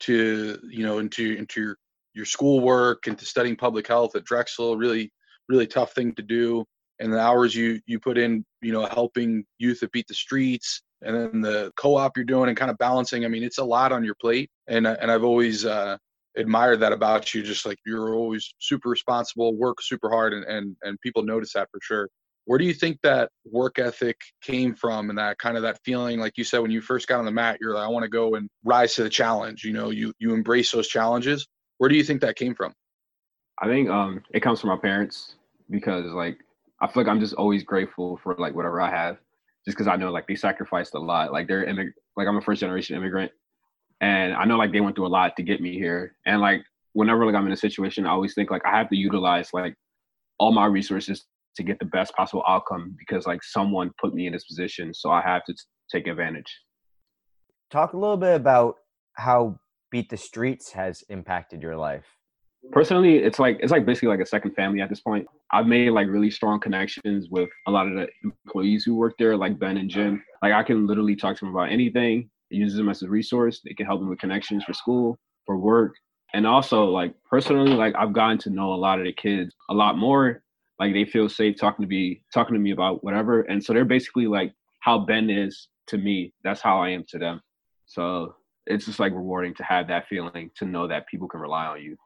to 0.00 0.58
you 0.68 0.84
know 0.84 0.98
into 0.98 1.36
into 1.36 1.62
your 1.62 1.76
your 2.18 2.26
schoolwork 2.26 3.06
into 3.06 3.24
studying 3.24 3.54
public 3.54 3.86
health 3.86 4.16
at 4.16 4.24
Drexel, 4.24 4.76
really 4.76 5.12
really 5.48 5.66
tough 5.66 5.92
thing 5.94 6.12
to 6.16 6.22
do, 6.22 6.64
and 6.98 7.12
the 7.12 7.20
hours 7.20 7.54
you 7.54 7.80
you 7.86 7.98
put 8.00 8.18
in, 8.18 8.44
you 8.60 8.72
know, 8.72 8.84
helping 8.86 9.44
youth 9.58 9.80
that 9.80 9.92
beat 9.92 10.08
the 10.08 10.14
streets, 10.14 10.82
and 11.02 11.16
then 11.16 11.40
the 11.40 11.72
co-op 11.76 12.16
you're 12.16 12.24
doing 12.24 12.48
and 12.48 12.58
kind 12.58 12.70
of 12.70 12.78
balancing. 12.78 13.24
I 13.24 13.28
mean, 13.28 13.44
it's 13.44 13.58
a 13.58 13.64
lot 13.64 13.92
on 13.92 14.04
your 14.04 14.16
plate, 14.20 14.50
and 14.66 14.86
uh, 14.86 14.96
and 15.00 15.10
I've 15.10 15.24
always 15.24 15.64
uh, 15.64 15.96
admired 16.36 16.80
that 16.80 16.92
about 16.92 17.32
you. 17.32 17.42
Just 17.42 17.64
like 17.64 17.78
you're 17.86 18.14
always 18.14 18.52
super 18.58 18.88
responsible, 18.90 19.56
work 19.56 19.80
super 19.80 20.10
hard, 20.10 20.34
and 20.34 20.44
and 20.44 20.76
and 20.82 21.00
people 21.00 21.22
notice 21.22 21.52
that 21.54 21.68
for 21.70 21.80
sure. 21.82 22.08
Where 22.46 22.58
do 22.58 22.64
you 22.64 22.72
think 22.72 22.98
that 23.02 23.30
work 23.44 23.78
ethic 23.78 24.16
came 24.42 24.74
from, 24.74 25.10
and 25.10 25.18
that 25.18 25.38
kind 25.38 25.56
of 25.56 25.62
that 25.62 25.78
feeling, 25.84 26.18
like 26.18 26.38
you 26.38 26.44
said 26.44 26.60
when 26.60 26.70
you 26.70 26.80
first 26.80 27.06
got 27.06 27.18
on 27.18 27.26
the 27.26 27.30
mat, 27.30 27.58
you're 27.60 27.74
like, 27.74 27.84
I 27.84 27.88
want 27.88 28.04
to 28.04 28.08
go 28.08 28.34
and 28.36 28.48
rise 28.64 28.94
to 28.94 29.02
the 29.02 29.10
challenge. 29.10 29.64
You 29.64 29.72
know, 29.72 29.90
you 29.90 30.12
you 30.18 30.34
embrace 30.34 30.72
those 30.72 30.88
challenges. 30.88 31.46
Where 31.78 31.88
do 31.88 31.96
you 31.96 32.04
think 32.04 32.20
that 32.20 32.36
came 32.36 32.54
from? 32.54 32.74
I 33.60 33.66
think 33.66 33.88
um, 33.88 34.22
it 34.32 34.40
comes 34.40 34.60
from 34.60 34.70
my 34.70 34.76
parents 34.76 35.34
because 35.70 36.06
like 36.06 36.38
I 36.80 36.86
feel 36.86 37.02
like 37.02 37.10
I'm 37.10 37.20
just 37.20 37.34
always 37.34 37.64
grateful 37.64 38.18
for 38.22 38.36
like 38.38 38.54
whatever 38.54 38.80
I 38.80 38.90
have 38.90 39.18
just 39.64 39.76
because 39.76 39.88
I 39.88 39.96
know 39.96 40.10
like 40.10 40.26
they 40.26 40.36
sacrificed 40.36 40.94
a 40.94 40.98
lot. 40.98 41.32
Like 41.32 41.48
they're 41.48 41.66
immig- 41.66 41.92
like 42.16 42.28
I'm 42.28 42.36
a 42.36 42.40
first 42.40 42.60
generation 42.60 42.96
immigrant, 42.96 43.32
and 44.00 44.34
I 44.34 44.44
know 44.44 44.56
like 44.56 44.72
they 44.72 44.80
went 44.80 44.96
through 44.96 45.06
a 45.06 45.08
lot 45.08 45.36
to 45.36 45.42
get 45.42 45.60
me 45.60 45.74
here. 45.74 46.14
And 46.26 46.40
like 46.40 46.62
whenever 46.92 47.26
like 47.26 47.34
I'm 47.34 47.46
in 47.46 47.52
a 47.52 47.56
situation, 47.56 48.06
I 48.06 48.10
always 48.10 48.34
think 48.34 48.50
like 48.50 48.64
I 48.64 48.76
have 48.76 48.88
to 48.90 48.96
utilize 48.96 49.50
like 49.52 49.74
all 50.38 50.52
my 50.52 50.66
resources 50.66 51.26
to 51.56 51.62
get 51.64 51.78
the 51.80 51.84
best 51.84 52.14
possible 52.14 52.44
outcome 52.48 52.96
because 52.98 53.26
like 53.26 53.42
someone 53.42 53.90
put 54.00 54.14
me 54.14 54.26
in 54.26 54.32
this 54.32 54.44
position, 54.44 54.94
so 54.94 55.10
I 55.10 55.20
have 55.22 55.44
to 55.46 55.52
t- 55.52 55.58
take 55.90 56.06
advantage. 56.06 56.60
Talk 57.70 57.92
a 57.92 57.96
little 57.96 58.16
bit 58.16 58.36
about 58.36 58.76
how 59.14 59.58
Beat 59.90 60.10
the 60.10 60.16
Streets 60.16 60.72
has 60.72 61.02
impacted 61.08 61.62
your 61.62 61.76
life? 61.76 62.04
Personally 62.72 63.18
it's 63.18 63.38
like 63.38 63.58
it's 63.60 63.72
like 63.72 63.86
basically 63.86 64.08
like 64.08 64.20
a 64.20 64.26
second 64.26 64.52
family 64.54 64.80
at 64.80 64.88
this 64.88 65.00
point. 65.00 65.26
I've 65.52 65.66
made 65.66 65.90
like 65.90 66.08
really 66.08 66.30
strong 66.30 66.60
connections 66.60 67.28
with 67.30 67.48
a 67.66 67.70
lot 67.70 67.86
of 67.86 67.94
the 67.94 68.08
employees 68.24 68.84
who 68.84 68.96
work 68.96 69.14
there 69.18 69.36
like 69.36 69.58
ben 69.58 69.76
and 69.76 69.88
jim. 69.88 70.22
Like 70.42 70.52
i 70.52 70.62
can 70.62 70.86
literally 70.86 71.16
talk 71.16 71.36
to 71.36 71.44
them 71.44 71.54
about 71.54 71.70
anything 71.70 72.28
use 72.50 72.74
them 72.74 72.88
as 72.88 73.02
a 73.02 73.08
resource. 73.08 73.60
They 73.64 73.74
can 73.74 73.86
help 73.86 74.00
me 74.00 74.08
with 74.08 74.18
connections 74.18 74.64
for 74.64 74.72
school 74.72 75.18
for 75.46 75.58
work. 75.58 75.94
And 76.34 76.46
also 76.46 76.84
like 76.84 77.14
personally 77.28 77.72
like 77.72 77.94
i've 77.96 78.12
gotten 78.12 78.38
to 78.38 78.50
know 78.50 78.74
a 78.74 78.76
lot 78.76 78.98
of 78.98 79.06
the 79.06 79.12
kids 79.12 79.54
a 79.70 79.74
lot 79.74 79.96
more. 79.96 80.42
Like 80.78 80.92
they 80.92 81.04
feel 81.04 81.28
safe 81.28 81.56
talking 81.58 81.84
to 81.84 81.88
me 81.88 82.22
talking 82.34 82.54
to 82.54 82.60
me 82.60 82.72
about 82.72 83.02
whatever. 83.02 83.42
And 83.42 83.62
so 83.62 83.72
they're 83.72 83.84
basically 83.84 84.26
like 84.26 84.52
how 84.80 84.98
ben 84.98 85.30
is 85.30 85.68
to 85.88 85.98
me. 85.98 86.32
That's 86.44 86.60
how 86.60 86.80
i 86.82 86.90
am 86.90 87.04
to 87.08 87.18
them. 87.18 87.40
So 87.86 88.34
it's 88.68 88.86
just 88.86 89.00
like 89.00 89.12
rewarding 89.12 89.54
to 89.54 89.64
have 89.64 89.88
that 89.88 90.06
feeling 90.08 90.50
to 90.54 90.64
know 90.64 90.86
that 90.86 91.06
people 91.08 91.26
can 91.26 91.40
rely 91.40 91.66
on 91.66 91.82
you 91.82 91.96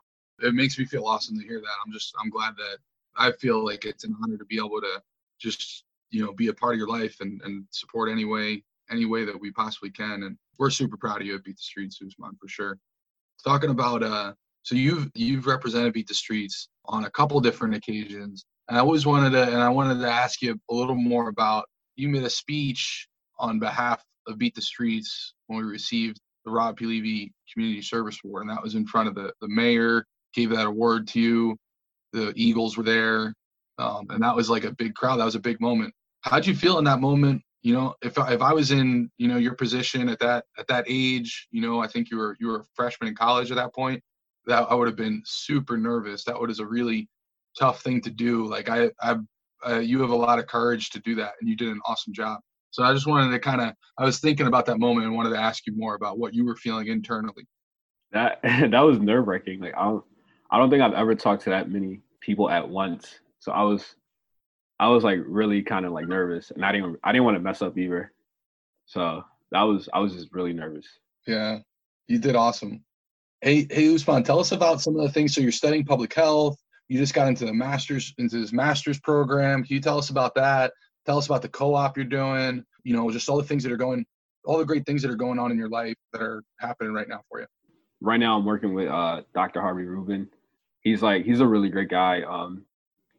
it 0.42 0.54
makes 0.54 0.78
me 0.78 0.84
feel 0.84 1.06
awesome 1.06 1.38
to 1.38 1.46
hear 1.46 1.60
that. 1.60 1.76
I'm 1.84 1.92
just 1.92 2.14
I'm 2.22 2.30
glad 2.30 2.54
that 2.56 2.78
I 3.16 3.32
feel 3.32 3.64
like 3.64 3.84
it's 3.84 4.04
an 4.04 4.16
honor 4.22 4.36
to 4.36 4.44
be 4.44 4.56
able 4.56 4.80
to 4.80 5.02
just 5.40 5.84
you 6.10 6.24
know 6.24 6.32
be 6.32 6.48
a 6.48 6.54
part 6.54 6.74
of 6.74 6.78
your 6.78 6.88
life 6.88 7.16
and 7.20 7.40
and 7.44 7.64
support 7.70 8.10
any 8.10 8.24
way 8.24 8.62
any 8.90 9.04
way 9.06 9.24
that 9.24 9.40
we 9.40 9.50
possibly 9.52 9.90
can. 9.90 10.24
And 10.24 10.36
we're 10.58 10.70
super 10.70 10.96
proud 10.96 11.20
of 11.20 11.26
you 11.26 11.34
at 11.34 11.44
Beat 11.44 11.56
the 11.56 11.62
Streets, 11.62 12.00
Usman, 12.04 12.36
for 12.40 12.48
sure. 12.48 12.78
Talking 13.44 13.70
about 13.70 14.02
uh, 14.02 14.32
so 14.62 14.74
you've 14.74 15.10
you've 15.14 15.46
represented 15.46 15.92
Beat 15.92 16.08
the 16.08 16.14
Streets 16.14 16.68
on 16.86 17.04
a 17.04 17.10
couple 17.10 17.40
different 17.40 17.74
occasions, 17.74 18.44
and 18.68 18.76
I 18.76 18.80
always 18.80 19.06
wanted 19.06 19.30
to 19.30 19.42
and 19.42 19.62
I 19.62 19.68
wanted 19.68 20.00
to 20.00 20.10
ask 20.10 20.42
you 20.42 20.60
a 20.70 20.74
little 20.74 20.96
more 20.96 21.28
about 21.28 21.66
you 21.96 22.08
made 22.08 22.24
a 22.24 22.30
speech 22.30 23.08
on 23.38 23.58
behalf 23.58 24.02
of 24.26 24.38
Beat 24.38 24.54
the 24.54 24.62
Streets 24.62 25.34
when 25.46 25.58
we 25.58 25.70
received 25.70 26.20
the 26.44 26.50
Rob 26.50 26.76
P. 26.76 26.86
Levy 26.86 27.32
Community 27.52 27.82
Service 27.82 28.18
Award, 28.24 28.42
and 28.42 28.50
that 28.50 28.62
was 28.62 28.74
in 28.74 28.86
front 28.86 29.08
of 29.08 29.14
the 29.14 29.32
the 29.40 29.48
mayor 29.48 30.06
gave 30.34 30.50
that 30.50 30.66
award 30.66 31.06
to 31.08 31.20
you. 31.20 31.56
The 32.12 32.32
Eagles 32.36 32.76
were 32.76 32.82
there, 32.84 33.34
um, 33.78 34.06
and 34.10 34.22
that 34.22 34.36
was 34.36 34.50
like 34.50 34.64
a 34.64 34.72
big 34.72 34.94
crowd. 34.94 35.16
That 35.18 35.24
was 35.24 35.34
a 35.34 35.40
big 35.40 35.60
moment. 35.60 35.94
How'd 36.22 36.46
you 36.46 36.54
feel 36.54 36.78
in 36.78 36.84
that 36.84 37.00
moment? 37.00 37.42
You 37.62 37.74
know, 37.74 37.94
if 38.02 38.18
if 38.18 38.42
I 38.42 38.52
was 38.52 38.70
in 38.72 39.10
you 39.18 39.28
know 39.28 39.36
your 39.36 39.54
position 39.54 40.08
at 40.08 40.18
that 40.20 40.44
at 40.58 40.66
that 40.68 40.84
age, 40.88 41.48
you 41.50 41.60
know, 41.60 41.80
I 41.80 41.86
think 41.86 42.10
you 42.10 42.18
were 42.18 42.36
you 42.40 42.48
were 42.48 42.60
a 42.60 42.64
freshman 42.74 43.08
in 43.08 43.14
college 43.14 43.50
at 43.50 43.56
that 43.56 43.74
point. 43.74 44.02
that 44.46 44.66
I 44.70 44.74
would 44.74 44.88
have 44.88 44.96
been 44.96 45.22
super 45.24 45.76
nervous. 45.76 46.24
That 46.24 46.40
was 46.40 46.60
a 46.60 46.66
really 46.66 47.08
tough 47.58 47.82
thing 47.82 48.00
to 48.02 48.10
do. 48.10 48.46
Like 48.46 48.68
I, 48.68 48.90
I, 49.00 49.16
uh, 49.66 49.78
you 49.78 50.00
have 50.00 50.10
a 50.10 50.16
lot 50.16 50.38
of 50.38 50.46
courage 50.46 50.90
to 50.90 51.00
do 51.00 51.14
that, 51.16 51.32
and 51.40 51.48
you 51.48 51.56
did 51.56 51.68
an 51.68 51.80
awesome 51.86 52.12
job. 52.12 52.40
So 52.72 52.82
I 52.82 52.94
just 52.94 53.06
wanted 53.06 53.30
to 53.30 53.38
kind 53.38 53.60
of, 53.60 53.74
I 53.98 54.04
was 54.04 54.18
thinking 54.18 54.46
about 54.46 54.66
that 54.66 54.78
moment 54.78 55.06
and 55.06 55.14
wanted 55.14 55.30
to 55.30 55.40
ask 55.40 55.66
you 55.66 55.76
more 55.76 55.94
about 55.94 56.18
what 56.18 56.32
you 56.34 56.44
were 56.44 56.56
feeling 56.56 56.88
internally. 56.88 57.46
That 58.12 58.40
that 58.42 58.80
was 58.80 58.98
nerve 58.98 59.28
wracking. 59.28 59.60
Like 59.60 59.74
I 59.76 59.84
don't, 59.84 60.04
I 60.50 60.58
don't 60.58 60.70
think 60.70 60.82
I've 60.82 60.94
ever 60.94 61.14
talked 61.14 61.44
to 61.44 61.50
that 61.50 61.70
many 61.70 62.00
people 62.20 62.50
at 62.50 62.66
once. 62.66 63.20
So 63.40 63.52
I 63.52 63.62
was, 63.62 63.94
I 64.80 64.88
was 64.88 65.04
like 65.04 65.20
really 65.26 65.62
kind 65.62 65.84
of 65.84 65.92
like 65.92 66.08
nervous, 66.08 66.50
and 66.50 66.64
I 66.64 66.72
didn't, 66.72 66.98
I 67.04 67.12
didn't 67.12 67.24
want 67.24 67.36
to 67.36 67.42
mess 67.42 67.62
up 67.62 67.76
either. 67.76 68.12
So 68.86 69.22
that 69.50 69.62
was, 69.62 69.88
I 69.92 70.00
was 70.00 70.14
just 70.14 70.32
really 70.32 70.52
nervous. 70.54 70.86
Yeah, 71.26 71.58
you 72.08 72.18
did 72.18 72.36
awesome. 72.36 72.82
Hey, 73.42 73.66
hey, 73.70 73.94
Usman, 73.94 74.22
tell 74.22 74.40
us 74.40 74.52
about 74.52 74.80
some 74.80 74.96
of 74.96 75.02
the 75.02 75.12
things. 75.12 75.34
So 75.34 75.40
you're 75.40 75.52
studying 75.52 75.84
public 75.84 76.14
health. 76.14 76.56
You 76.88 76.98
just 76.98 77.14
got 77.14 77.28
into 77.28 77.44
the 77.44 77.52
master's, 77.52 78.14
into 78.18 78.40
this 78.40 78.52
master's 78.52 79.00
program. 79.00 79.62
Can 79.64 79.74
you 79.74 79.80
tell 79.80 79.98
us 79.98 80.10
about 80.10 80.34
that? 80.36 80.72
Tell 81.06 81.18
us 81.18 81.26
about 81.26 81.42
the 81.42 81.48
co-op 81.48 81.96
you're 81.96 82.06
doing. 82.06 82.64
You 82.84 82.96
know, 82.96 83.10
just 83.10 83.28
all 83.28 83.36
the 83.36 83.44
things 83.44 83.62
that 83.64 83.72
are 83.72 83.76
going, 83.76 84.04
all 84.44 84.58
the 84.58 84.64
great 84.64 84.86
things 84.86 85.02
that 85.02 85.10
are 85.10 85.16
going 85.16 85.38
on 85.38 85.50
in 85.50 85.58
your 85.58 85.68
life 85.68 85.96
that 86.12 86.22
are 86.22 86.42
happening 86.58 86.92
right 86.92 87.08
now 87.08 87.22
for 87.28 87.40
you. 87.40 87.46
Right 88.00 88.18
now, 88.18 88.36
I'm 88.36 88.44
working 88.44 88.74
with 88.74 88.88
uh, 88.88 89.22
Dr. 89.34 89.60
Harvey 89.60 89.84
Rubin. 89.84 90.28
He's 90.80 91.02
like, 91.02 91.24
he's 91.24 91.40
a 91.40 91.46
really 91.46 91.68
great 91.68 91.88
guy. 91.88 92.22
Um, 92.22 92.64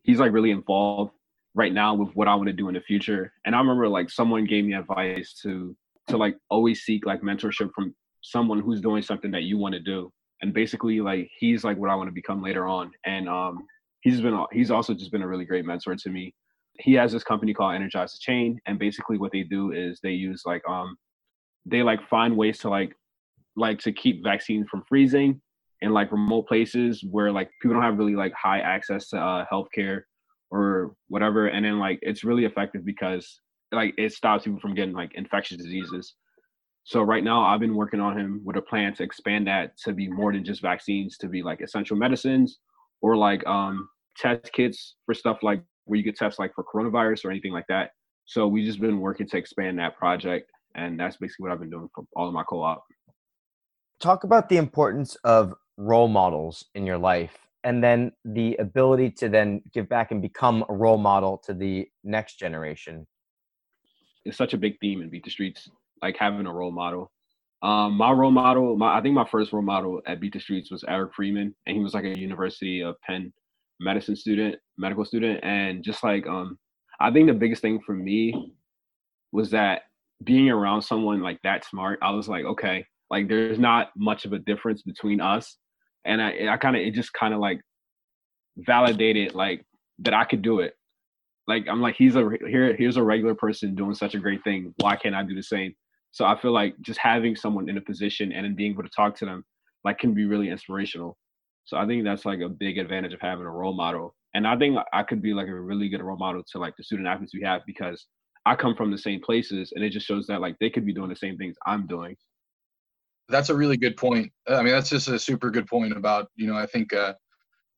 he's 0.04 0.20
like 0.20 0.34
really 0.34 0.52
involved 0.52 1.14
right 1.56 1.72
now 1.72 1.94
with 1.94 2.14
what 2.16 2.28
I 2.28 2.36
want 2.36 2.48
to 2.48 2.54
do 2.54 2.68
in 2.68 2.74
the 2.74 2.82
future. 2.82 3.32
And 3.46 3.56
I 3.56 3.60
remember 3.60 3.88
like 3.88 4.10
someone 4.10 4.46
gave 4.46 4.66
me 4.66 4.74
advice 4.74 5.34
to 5.44 5.76
to 6.08 6.18
like 6.18 6.38
always 6.50 6.84
seek 6.84 7.06
like 7.06 7.22
mentorship 7.22 7.72
from 7.74 7.96
someone 8.22 8.60
who's 8.60 8.82
doing 8.82 9.02
something 9.02 9.32
that 9.32 9.44
you 9.44 9.58
want 9.58 9.74
to 9.74 9.80
do 9.80 10.12
and 10.42 10.54
basically 10.54 11.02
like 11.02 11.30
he's 11.38 11.64
like 11.64 11.78
what 11.78 11.90
i 11.90 11.96
want 11.96 12.08
to 12.08 12.14
become 12.14 12.42
later 12.42 12.68
on 12.68 12.92
and 13.06 13.28
um 13.28 13.66
he's 14.02 14.22
been 14.22 14.38
he's 14.52 14.72
also 14.72 14.94
just 14.94 15.12
been 15.12 15.22
a 15.22 15.28
really 15.28 15.46
great 15.46 15.66
mentor 15.66 15.96
to 15.96 16.10
me 16.10 16.34
he 16.80 16.94
has 16.94 17.12
this 17.12 17.24
company 17.24 17.54
called 17.54 17.76
energize 17.76 18.12
the 18.14 18.20
chain 18.20 18.60
and 18.66 18.80
basically 18.80 19.18
what 19.18 19.32
they 19.32 19.44
do 19.44 19.72
is 19.72 20.00
they 20.02 20.12
use 20.12 20.42
like 20.46 20.62
um 20.68 20.98
they 21.66 21.84
like 21.84 22.08
find 22.10 22.36
ways 22.36 22.58
to 22.60 22.70
like 22.70 22.94
like 23.56 23.80
to 23.80 23.92
keep 23.92 24.24
vaccines 24.24 24.68
from 24.70 24.84
freezing 24.88 25.40
in 25.82 25.92
like 25.92 26.12
remote 26.12 26.48
places 26.48 27.04
where 27.10 27.32
like 27.32 27.52
people 27.62 27.76
don't 27.76 27.84
have 27.84 27.98
really 27.98 28.16
like 28.16 28.34
high 28.34 28.60
access 28.60 29.10
to 29.10 29.18
uh, 29.18 29.46
healthcare 29.52 30.02
or 30.50 30.96
whatever. 31.10 31.48
And 31.48 31.66
then 31.66 31.78
like 31.78 32.00
it's 32.02 32.24
really 32.24 32.46
effective 32.46 32.86
because 32.86 33.40
like 33.72 33.94
it 33.98 34.14
stops 34.14 34.46
people 34.46 34.60
from 34.60 34.76
getting 34.76 34.94
like 34.94 35.12
infectious 35.16 35.58
diseases. 35.58 36.16
So 36.86 37.02
right 37.02 37.24
now 37.24 37.44
I've 37.44 37.60
been 37.60 37.76
working 37.76 38.00
on 38.00 38.18
him 38.18 38.42
with 38.44 38.56
a 38.56 38.62
plan 38.62 38.94
to 38.96 39.04
expand 39.04 39.48
that 39.48 39.78
to 39.84 39.94
be 39.94 40.10
more 40.10 40.32
than 40.32 40.44
just 40.44 40.62
vaccines, 40.62 41.18
to 41.18 41.28
be 41.28 41.44
like 41.44 41.62
essential 41.62 41.98
medicines 41.98 42.60
or 43.02 43.18
like 43.18 43.46
um 43.46 43.88
test 44.18 44.52
kits 44.54 44.96
for 45.06 45.14
stuff 45.14 45.40
like 45.44 45.64
where 45.86 45.98
you 45.98 46.04
could 46.04 46.16
test 46.16 46.40
like 46.40 46.54
for 46.56 46.64
coronavirus 46.64 47.26
or 47.26 47.32
anything 47.32 47.52
like 47.52 47.68
that. 47.70 47.92
So 48.26 48.48
we've 48.48 48.66
just 48.66 48.80
been 48.80 49.00
working 49.00 49.28
to 49.28 49.38
expand 49.38 49.80
that 49.80 49.98
project 49.98 50.50
and 50.76 51.00
that's 51.00 51.18
basically 51.18 51.44
what 51.44 51.52
I've 51.52 51.60
been 51.60 51.70
doing 51.70 51.90
for 51.94 52.06
all 52.16 52.28
of 52.28 52.34
my 52.34 52.44
co-op. 52.44 52.84
Talk 54.00 54.24
about 54.24 54.50
the 54.50 54.58
importance 54.58 55.16
of 55.24 55.54
role 55.78 56.08
models 56.08 56.66
in 56.76 56.86
your 56.86 56.98
life 56.98 57.38
and 57.64 57.84
then 57.84 58.12
the 58.26 58.56
ability 58.56 59.12
to 59.12 59.30
then 59.30 59.62
give 59.74 59.88
back 59.88 60.12
and 60.12 60.22
become 60.22 60.66
a 60.70 60.74
role 60.74 60.98
model 60.98 61.42
to 61.46 61.54
the 61.54 61.88
next 62.04 62.38
generation. 62.38 63.08
It's 64.26 64.38
such 64.38 64.54
a 64.54 64.58
big 64.58 64.80
theme 64.80 65.02
in 65.02 65.10
Beat 65.10 65.24
the 65.24 65.32
Streets 65.32 65.70
like 66.02 66.18
having 66.18 66.46
a 66.46 66.54
role 66.54 66.72
model. 66.72 67.12
Um, 67.62 67.94
my 67.94 68.12
role 68.12 68.32
model, 68.32 68.76
my 68.76 68.98
I 68.98 69.02
think 69.02 69.16
my 69.16 69.26
first 69.26 69.54
role 69.54 69.64
model 69.64 70.02
at 70.06 70.20
Beat 70.20 70.34
the 70.34 70.40
Streets 70.40 70.70
was 70.70 70.84
Eric 70.86 71.14
Freeman, 71.14 71.56
and 71.66 71.78
he 71.78 71.82
was 71.82 71.94
like 71.94 72.04
a 72.04 72.20
University 72.20 72.82
of 72.82 73.00
Penn 73.02 73.32
medicine 73.80 74.16
student, 74.16 74.56
medical 74.78 75.06
student, 75.06 75.40
and 75.44 75.84
just 75.84 76.04
like 76.04 76.28
um, 76.28 76.58
I 77.00 77.12
think 77.12 77.28
the 77.28 77.34
biggest 77.34 77.62
thing 77.62 77.80
for 77.86 77.94
me 77.94 78.54
was 79.32 79.52
that 79.52 79.84
being 80.24 80.50
around 80.50 80.82
someone 80.82 81.22
like 81.22 81.40
that 81.44 81.66
smart, 81.66 82.00
I 82.02 82.12
was 82.12 82.28
like, 82.28 82.46
okay, 82.46 82.86
like 83.10 83.28
there's 83.28 83.60
not 83.60 83.90
much 83.98 84.26
of 84.26 84.34
a 84.34 84.40
difference 84.40 84.82
between 84.84 85.22
us, 85.22 85.58
and 86.06 86.22
I 86.22 86.48
I 86.50 86.58
kind 86.58 86.76
of 86.76 86.82
it 86.82 86.94
just 86.94 87.14
kind 87.14 87.34
of 87.34 87.40
like 87.40 87.62
validated 88.58 89.34
like 89.34 89.66
that 90.00 90.14
I 90.14 90.26
could 90.26 90.42
do 90.42 90.60
it. 90.60 90.74
Like 91.48 91.68
I'm 91.70 91.82
like 91.82 91.96
he's 91.96 92.16
a 92.16 92.30
here 92.48 92.76
here's 92.76 92.98
a 92.98 93.04
regular 93.04 93.36
person 93.36 93.76
doing 93.76 93.94
such 93.96 94.16
a 94.16 94.20
great 94.20 94.44
thing. 94.44 94.74
Why 94.78 94.96
can't 94.96 95.16
I 95.16 95.24
do 95.24 95.36
the 95.36 95.44
same? 95.44 95.74
So 96.12 96.26
I 96.26 96.40
feel 96.40 96.52
like 96.52 96.76
just 96.82 97.00
having 97.00 97.36
someone 97.36 97.68
in 97.70 97.78
a 97.78 97.82
position 97.82 98.32
and 98.32 98.46
then 98.46 98.56
being 98.56 98.74
able 98.74 98.84
to 98.84 98.90
talk 98.96 99.18
to 99.18 99.26
them 99.26 99.44
like 99.84 99.98
can 99.98 100.14
be 100.14 100.26
really 100.26 100.50
inspirational. 100.50 101.18
So 101.66 101.78
I 101.78 101.86
think 101.86 102.04
that's 102.04 102.26
like 102.26 102.42
a 102.42 102.50
big 102.50 102.78
advantage 102.78 103.14
of 103.14 103.22
having 103.22 103.46
a 103.46 103.52
role 103.52 103.76
model. 103.76 104.16
And 104.34 104.48
I 104.48 104.58
think 104.58 104.78
I 104.92 105.04
could 105.04 105.22
be 105.22 105.34
like 105.34 105.48
a 105.48 105.60
really 105.60 105.90
good 105.90 106.02
role 106.02 106.18
model 106.18 106.44
to 106.52 106.60
like 106.60 106.76
the 106.76 106.84
student 106.84 107.08
athletes 107.08 107.34
we 107.34 107.44
have 107.44 107.62
because 107.66 108.06
I 108.46 108.56
come 108.56 108.76
from 108.76 108.92
the 108.92 108.98
same 108.98 109.22
places 109.22 109.72
and 109.76 109.84
it 109.84 109.92
just 109.92 110.08
shows 110.08 110.28
that 110.28 110.42
like 110.42 110.58
they 110.60 110.70
could 110.70 110.86
be 110.86 110.94
doing 110.94 111.10
the 111.10 111.16
same 111.16 111.38
things 111.38 111.56
I'm 111.66 111.88
doing. 111.88 112.16
That's 113.30 113.50
a 113.50 113.56
really 113.56 113.78
good 113.78 113.96
point. 113.96 114.32
I 114.48 114.62
mean, 114.62 114.74
that's 114.74 114.90
just 114.90 115.08
a 115.08 115.18
super 115.18 115.50
good 115.50 115.68
point 115.68 115.96
about, 115.96 116.28
you 116.36 116.48
know, 116.48 116.58
I 116.58 116.66
think 116.66 116.94
uh, 116.94 117.14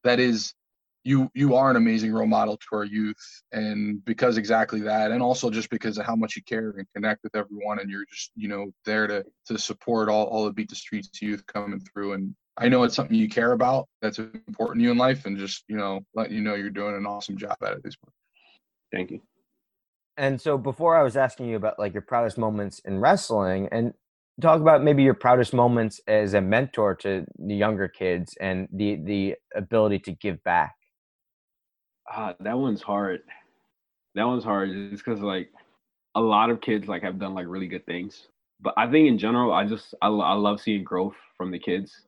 that 0.04 0.20
is 0.20 0.54
you 1.06 1.30
you 1.36 1.56
are 1.56 1.70
an 1.70 1.76
amazing 1.76 2.12
role 2.12 2.26
model 2.26 2.58
to 2.58 2.68
our 2.74 2.84
youth 2.84 3.16
and 3.52 4.04
because 4.06 4.38
exactly 4.38 4.82
that 4.82 5.12
and 5.12 5.22
also 5.22 5.52
just 5.52 5.70
because 5.70 6.00
of 6.00 6.06
how 6.06 6.16
much 6.16 6.36
you 6.36 6.42
care 6.42 6.72
and 6.72 6.88
connect 6.96 7.24
with 7.24 7.36
everyone 7.36 7.80
and 7.80 7.92
you're 7.92 8.06
just 8.12 8.32
you 8.36 8.48
know 8.48 8.72
there 8.86 9.06
to 9.06 9.24
to 9.46 9.58
support 9.58 10.10
all, 10.10 10.26
all 10.26 10.46
the 10.46 10.52
beat 10.52 10.68
the 10.68 10.76
streets 10.76 11.22
youth 11.22 11.46
coming 11.46 11.80
through 11.80 12.14
and 12.14 12.36
i 12.58 12.68
know 12.68 12.84
it's 12.84 12.96
something 12.96 13.18
you 13.18 13.30
care 13.30 13.52
about 13.54 13.88
that's 14.02 14.20
important 14.20 14.80
to 14.80 14.84
you 14.84 14.92
in 14.92 14.98
life 14.98 15.26
and 15.26 15.38
just 15.38 15.64
you 15.68 15.78
know 15.78 16.02
letting 16.14 16.36
you 16.36 16.42
know 16.42 16.56
you're 16.56 16.70
doing 16.70 16.96
an 16.96 17.06
awesome 17.06 17.38
job 17.38 17.58
at 17.64 17.74
it 17.74 17.84
this 17.84 17.96
point 17.96 18.14
thank 18.92 19.12
you 19.12 19.22
and 20.18 20.40
so 20.40 20.58
before 20.58 20.96
i 20.96 21.04
was 21.04 21.18
asking 21.18 21.48
you 21.48 21.56
about 21.56 21.78
like 21.80 21.94
your 21.94 22.02
proudest 22.02 22.38
moments 22.38 22.80
in 22.86 23.00
wrestling 23.00 23.68
and 23.72 23.94
talk 24.42 24.60
about 24.60 24.84
maybe 24.84 25.04
your 25.04 25.14
proudest 25.14 25.54
moments 25.54 26.00
as 26.08 26.34
a 26.34 26.42
mentor 26.42 26.94
to 26.94 27.26
the 27.40 27.56
younger 27.56 27.88
kids 27.88 28.36
and 28.40 28.68
the 28.72 28.96
the 29.04 29.36
ability 29.56 30.00
to 30.00 30.12
give 30.12 30.44
back 30.44 30.76
uh, 32.12 32.34
that 32.40 32.58
one's 32.58 32.82
hard. 32.82 33.22
That 34.16 34.26
one's 34.26 34.44
hard 34.44 34.70
It's 34.70 35.02
because 35.02 35.22
like 35.22 35.50
a 36.16 36.22
lot 36.22 36.50
of 36.50 36.62
kids 36.62 36.88
like 36.88 37.04
have 37.04 37.20
done 37.20 37.34
like 37.34 37.48
really 37.48 37.68
good 37.68 37.86
things. 37.86 38.28
But 38.62 38.74
I 38.78 38.90
think 38.90 39.08
in 39.08 39.18
general, 39.18 39.54
I 39.54 39.66
just 39.66 39.94
I, 40.02 40.08
I 40.08 40.34
love 40.34 40.62
seeing 40.62 40.84
growth 40.84 41.16
from 41.38 41.52
the 41.52 41.60
kids. 41.60 42.05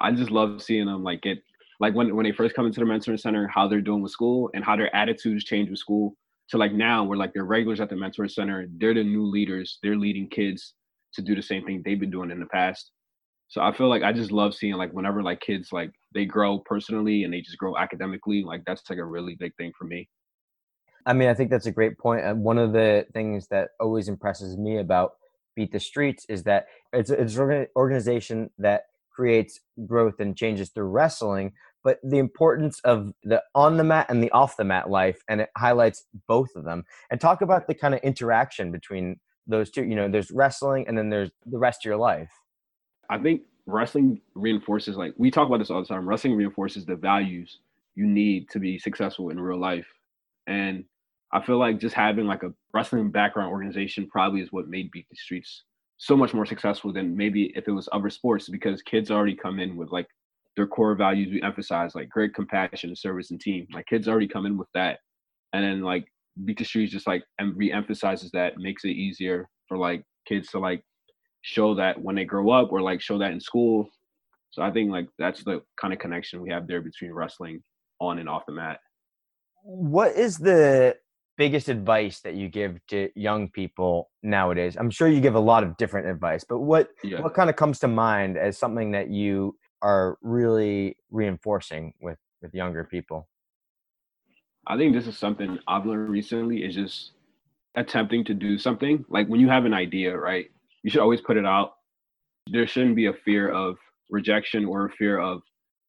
I 0.00 0.12
just 0.12 0.30
love 0.30 0.62
seeing 0.62 0.86
them 0.86 1.02
like 1.02 1.22
get 1.22 1.38
like 1.80 1.94
when 1.94 2.14
when 2.14 2.24
they 2.24 2.32
first 2.32 2.54
come 2.54 2.66
into 2.66 2.80
the 2.80 2.86
mentoring 2.86 3.20
center, 3.20 3.48
how 3.48 3.68
they're 3.68 3.80
doing 3.80 4.02
with 4.02 4.12
school 4.12 4.50
and 4.54 4.64
how 4.64 4.76
their 4.76 4.94
attitudes 4.94 5.44
change 5.44 5.70
with 5.70 5.78
school. 5.78 6.14
to 6.50 6.58
like 6.58 6.72
now 6.72 7.04
we're 7.04 7.16
like 7.16 7.32
they're 7.34 7.44
regulars 7.44 7.80
at 7.80 7.88
the 7.88 7.94
mentoring 7.94 8.30
center. 8.30 8.66
They're 8.78 8.94
the 8.94 9.04
new 9.04 9.24
leaders. 9.24 9.78
They're 9.82 9.96
leading 9.96 10.28
kids 10.28 10.74
to 11.14 11.22
do 11.22 11.34
the 11.34 11.42
same 11.42 11.64
thing 11.64 11.82
they've 11.84 12.00
been 12.00 12.10
doing 12.10 12.30
in 12.30 12.40
the 12.40 12.46
past. 12.46 12.90
So 13.48 13.62
I 13.62 13.72
feel 13.72 13.88
like 13.88 14.02
I 14.02 14.12
just 14.12 14.30
love 14.30 14.54
seeing 14.54 14.74
like 14.74 14.92
whenever 14.92 15.22
like 15.22 15.40
kids 15.40 15.72
like 15.72 15.90
they 16.14 16.26
grow 16.26 16.58
personally 16.58 17.24
and 17.24 17.32
they 17.32 17.40
just 17.40 17.58
grow 17.58 17.76
academically, 17.78 18.42
like 18.42 18.62
that's 18.66 18.88
like 18.90 18.98
a 18.98 19.04
really 19.04 19.36
big 19.36 19.54
thing 19.56 19.72
for 19.76 19.84
me. 19.84 20.08
I 21.06 21.14
mean, 21.14 21.28
I 21.28 21.34
think 21.34 21.50
that's 21.50 21.66
a 21.66 21.72
great 21.72 21.96
point. 21.96 22.24
And 22.24 22.44
one 22.44 22.58
of 22.58 22.72
the 22.72 23.06
things 23.14 23.48
that 23.48 23.70
always 23.80 24.08
impresses 24.08 24.58
me 24.58 24.78
about 24.78 25.12
Beat 25.56 25.72
the 25.72 25.80
Streets 25.80 26.26
is 26.28 26.42
that 26.42 26.66
it's, 26.92 27.08
it's 27.08 27.36
an 27.36 27.66
organization 27.74 28.50
that 28.58 28.82
creates 29.18 29.58
growth 29.84 30.20
and 30.20 30.36
changes 30.36 30.68
through 30.68 30.86
wrestling, 30.86 31.52
but 31.82 31.98
the 32.04 32.18
importance 32.18 32.78
of 32.84 33.12
the 33.24 33.42
on 33.52 33.76
the 33.76 33.82
mat 33.82 34.06
and 34.08 34.22
the 34.22 34.30
off 34.30 34.56
the 34.56 34.62
mat 34.62 34.88
life, 34.88 35.22
and 35.28 35.40
it 35.40 35.50
highlights 35.56 36.04
both 36.28 36.54
of 36.54 36.62
them. 36.62 36.84
And 37.10 37.20
talk 37.20 37.42
about 37.42 37.66
the 37.66 37.74
kind 37.74 37.94
of 37.94 38.00
interaction 38.04 38.70
between 38.70 39.18
those 39.44 39.72
two. 39.72 39.84
You 39.84 39.96
know, 39.96 40.08
there's 40.08 40.30
wrestling, 40.30 40.86
and 40.86 40.96
then 40.96 41.10
there's 41.10 41.32
the 41.46 41.58
rest 41.58 41.80
of 41.80 41.86
your 41.86 41.96
life. 41.96 42.30
I 43.10 43.18
think 43.18 43.42
wrestling 43.66 44.20
reinforces 44.36 44.96
like 44.96 45.14
we 45.16 45.32
talk 45.32 45.48
about 45.48 45.58
this 45.58 45.70
all 45.70 45.80
the 45.80 45.88
time. 45.88 46.08
Wrestling 46.08 46.36
reinforces 46.36 46.86
the 46.86 46.94
values 46.94 47.58
you 47.96 48.06
need 48.06 48.48
to 48.50 48.60
be 48.60 48.78
successful 48.78 49.30
in 49.30 49.40
real 49.40 49.58
life. 49.58 49.88
And 50.46 50.84
I 51.32 51.42
feel 51.42 51.58
like 51.58 51.80
just 51.80 51.96
having 51.96 52.26
like 52.26 52.44
a 52.44 52.54
wrestling 52.72 53.10
background 53.10 53.50
organization 53.50 54.06
probably 54.06 54.42
is 54.42 54.52
what 54.52 54.68
made 54.68 54.92
Beat 54.92 55.08
the 55.10 55.16
Streets 55.16 55.64
so 55.98 56.16
much 56.16 56.32
more 56.32 56.46
successful 56.46 56.92
than 56.92 57.16
maybe 57.16 57.52
if 57.54 57.68
it 57.68 57.72
was 57.72 57.88
other 57.92 58.10
sports 58.10 58.48
because 58.48 58.82
kids 58.82 59.10
already 59.10 59.34
come 59.34 59.58
in 59.58 59.76
with 59.76 59.90
like 59.90 60.06
their 60.56 60.66
core 60.66 60.94
values 60.94 61.28
we 61.30 61.42
emphasize 61.42 61.94
like 61.94 62.08
great 62.08 62.34
compassion 62.34 62.90
and 62.90 62.98
service 62.98 63.30
and 63.30 63.40
team 63.40 63.66
like 63.72 63.86
kids 63.86 64.08
already 64.08 64.28
come 64.28 64.46
in 64.46 64.56
with 64.56 64.68
that 64.74 64.98
and 65.52 65.64
then 65.64 65.82
like 65.82 66.06
beat 66.44 66.58
the 66.58 66.64
streets 66.64 66.92
just 66.92 67.06
like 67.06 67.22
and 67.38 67.56
re-emphasizes 67.56 68.30
that 68.30 68.58
makes 68.58 68.84
it 68.84 68.90
easier 68.90 69.48
for 69.66 69.76
like 69.76 70.02
kids 70.26 70.48
to 70.48 70.58
like 70.58 70.82
show 71.42 71.74
that 71.74 72.00
when 72.00 72.16
they 72.16 72.24
grow 72.24 72.50
up 72.50 72.72
or 72.72 72.80
like 72.82 73.00
show 73.00 73.18
that 73.18 73.32
in 73.32 73.40
school. 73.40 73.88
So 74.50 74.62
I 74.62 74.70
think 74.70 74.90
like 74.90 75.08
that's 75.18 75.44
the 75.44 75.62
kind 75.80 75.92
of 75.92 75.98
connection 75.98 76.42
we 76.42 76.50
have 76.50 76.66
there 76.66 76.80
between 76.80 77.12
wrestling 77.12 77.62
on 78.00 78.18
and 78.18 78.28
off 78.28 78.46
the 78.46 78.52
mat. 78.52 78.78
What 79.62 80.16
is 80.16 80.38
the 80.38 80.96
biggest 81.38 81.68
advice 81.68 82.20
that 82.20 82.34
you 82.34 82.48
give 82.48 82.84
to 82.88 83.08
young 83.14 83.48
people 83.48 84.10
nowadays? 84.22 84.76
I'm 84.78 84.90
sure 84.90 85.08
you 85.08 85.20
give 85.20 85.36
a 85.36 85.40
lot 85.40 85.62
of 85.62 85.76
different 85.78 86.08
advice, 86.08 86.44
but 86.44 86.58
what 86.58 86.90
yeah. 87.02 87.20
what 87.22 87.32
kind 87.32 87.48
of 87.48 87.56
comes 87.56 87.78
to 87.78 87.88
mind 87.88 88.36
as 88.36 88.58
something 88.58 88.90
that 88.90 89.08
you 89.08 89.56
are 89.80 90.18
really 90.20 90.96
reinforcing 91.10 91.94
with 92.02 92.18
with 92.42 92.52
younger 92.52 92.84
people? 92.84 93.28
I 94.66 94.76
think 94.76 94.94
this 94.94 95.06
is 95.06 95.16
something 95.16 95.58
I've 95.66 95.86
learned 95.86 96.10
recently 96.10 96.64
is 96.64 96.74
just 96.74 97.12
attempting 97.74 98.24
to 98.24 98.34
do 98.34 98.58
something. 98.58 99.04
Like 99.08 99.28
when 99.28 99.40
you 99.40 99.48
have 99.48 99.64
an 99.64 99.72
idea, 99.72 100.14
right? 100.14 100.46
You 100.82 100.90
should 100.90 101.00
always 101.00 101.20
put 101.20 101.36
it 101.36 101.46
out. 101.46 101.74
There 102.50 102.66
shouldn't 102.66 102.96
be 102.96 103.06
a 103.06 103.12
fear 103.24 103.50
of 103.50 103.76
rejection 104.10 104.64
or 104.64 104.86
a 104.86 104.90
fear 104.90 105.18
of 105.20 105.42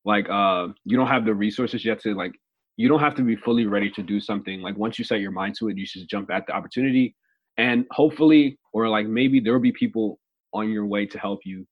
like 0.06 0.30
uh 0.30 0.68
you 0.86 0.98
don't 0.98 1.08
have 1.08 1.26
the 1.26 1.34
resources 1.34 1.84
yet 1.84 2.00
to 2.02 2.14
like 2.14 2.34
you 2.80 2.88
don't 2.88 3.00
have 3.02 3.16
to 3.16 3.24
be 3.24 3.36
fully 3.36 3.66
ready 3.66 3.90
to 3.92 4.02
do 4.02 4.20
something. 4.20 4.62
Like 4.62 4.78
once 4.78 4.98
you 4.98 5.04
set 5.04 5.20
your 5.20 5.32
mind 5.32 5.56
to 5.60 5.68
it, 5.70 5.78
you 5.78 5.86
should 5.86 6.00
just 6.00 6.10
jump 6.10 6.32
at 6.32 6.48
the 6.48 6.54
opportunity 6.54 7.16
and 7.58 7.86
hopefully 7.92 8.58
or 8.74 8.88
like 8.88 9.06
maybe 9.06 9.40
there 9.40 9.54
will 9.54 9.68
be 9.72 9.74
people 9.74 10.18
on 10.54 10.70
your 10.70 10.86
way 10.86 11.06
to 11.06 11.20
help 11.20 11.42
you 11.44 11.66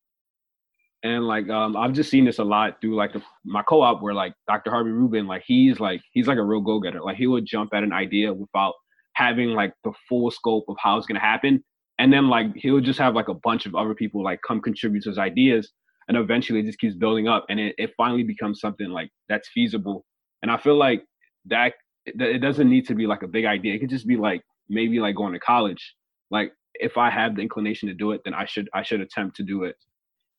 and 1.03 1.25
like 1.25 1.49
um, 1.49 1.77
I've 1.77 1.93
just 1.93 2.09
seen 2.09 2.25
this 2.25 2.39
a 2.39 2.43
lot 2.43 2.81
through 2.81 2.95
like 2.95 3.13
the, 3.13 3.21
my 3.45 3.61
co-op 3.63 4.01
where 4.01 4.13
like 4.13 4.33
Dr. 4.47 4.71
Harvey 4.71 4.91
Rubin, 4.91 5.27
like 5.27 5.43
he's 5.45 5.79
like 5.79 6.01
he's 6.11 6.27
like 6.27 6.37
a 6.37 6.43
real 6.43 6.61
go-getter. 6.61 7.01
Like 7.01 7.17
he 7.17 7.27
would 7.27 7.45
jump 7.45 7.73
at 7.73 7.83
an 7.83 7.93
idea 7.93 8.33
without 8.33 8.73
having 9.13 9.49
like 9.49 9.73
the 9.83 9.91
full 10.09 10.31
scope 10.31 10.65
of 10.67 10.75
how 10.79 10.97
it's 10.97 11.05
gonna 11.05 11.19
happen, 11.19 11.63
and 11.99 12.11
then 12.11 12.29
like 12.29 12.47
he'll 12.55 12.81
just 12.81 12.99
have 12.99 13.15
like 13.15 13.27
a 13.27 13.35
bunch 13.43 13.65
of 13.65 13.75
other 13.75 13.93
people 13.93 14.23
like 14.23 14.39
come 14.45 14.59
contribute 14.59 15.03
to 15.03 15.09
his 15.09 15.19
ideas, 15.19 15.71
and 16.07 16.17
eventually 16.17 16.61
it 16.61 16.65
just 16.65 16.79
keeps 16.79 16.95
building 16.95 17.27
up, 17.27 17.45
and 17.49 17.59
it, 17.59 17.75
it 17.77 17.91
finally 17.95 18.23
becomes 18.23 18.59
something 18.59 18.89
like 18.89 19.09
that's 19.29 19.49
feasible. 19.49 20.03
And 20.41 20.51
I 20.51 20.57
feel 20.57 20.75
like 20.75 21.03
that 21.45 21.73
it 22.05 22.41
doesn't 22.41 22.69
need 22.69 22.87
to 22.87 22.95
be 22.95 23.07
like 23.07 23.23
a 23.23 23.27
big 23.27 23.45
idea. 23.45 23.73
It 23.73 23.79
could 23.79 23.89
just 23.89 24.07
be 24.07 24.17
like 24.17 24.41
maybe 24.69 24.99
like 24.99 25.15
going 25.15 25.33
to 25.33 25.39
college. 25.39 25.95
Like 26.31 26.53
if 26.75 26.97
I 26.97 27.09
have 27.09 27.35
the 27.35 27.41
inclination 27.41 27.87
to 27.89 27.93
do 27.93 28.11
it, 28.11 28.21
then 28.23 28.33
I 28.33 28.45
should 28.45 28.69
I 28.73 28.83
should 28.83 29.01
attempt 29.01 29.35
to 29.37 29.43
do 29.43 29.63
it. 29.63 29.75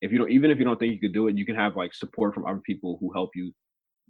If 0.01 0.13
you 0.13 0.19
don't 0.19 0.31
even 0.31 0.51
if 0.51 0.59
you 0.59 0.65
don't 0.65 0.79
think 0.79 0.93
you 0.93 1.01
could 1.01 1.13
do 1.13 1.29
it 1.29 1.37
you 1.37 1.45
can 1.45 1.57
have 1.57 1.77
like 1.77 1.95
support 1.95 2.35
from 2.35 2.47
other 2.47 2.61
people 2.61 2.99
who 3.01 3.13
help 3.13 3.31
you 3.35 3.53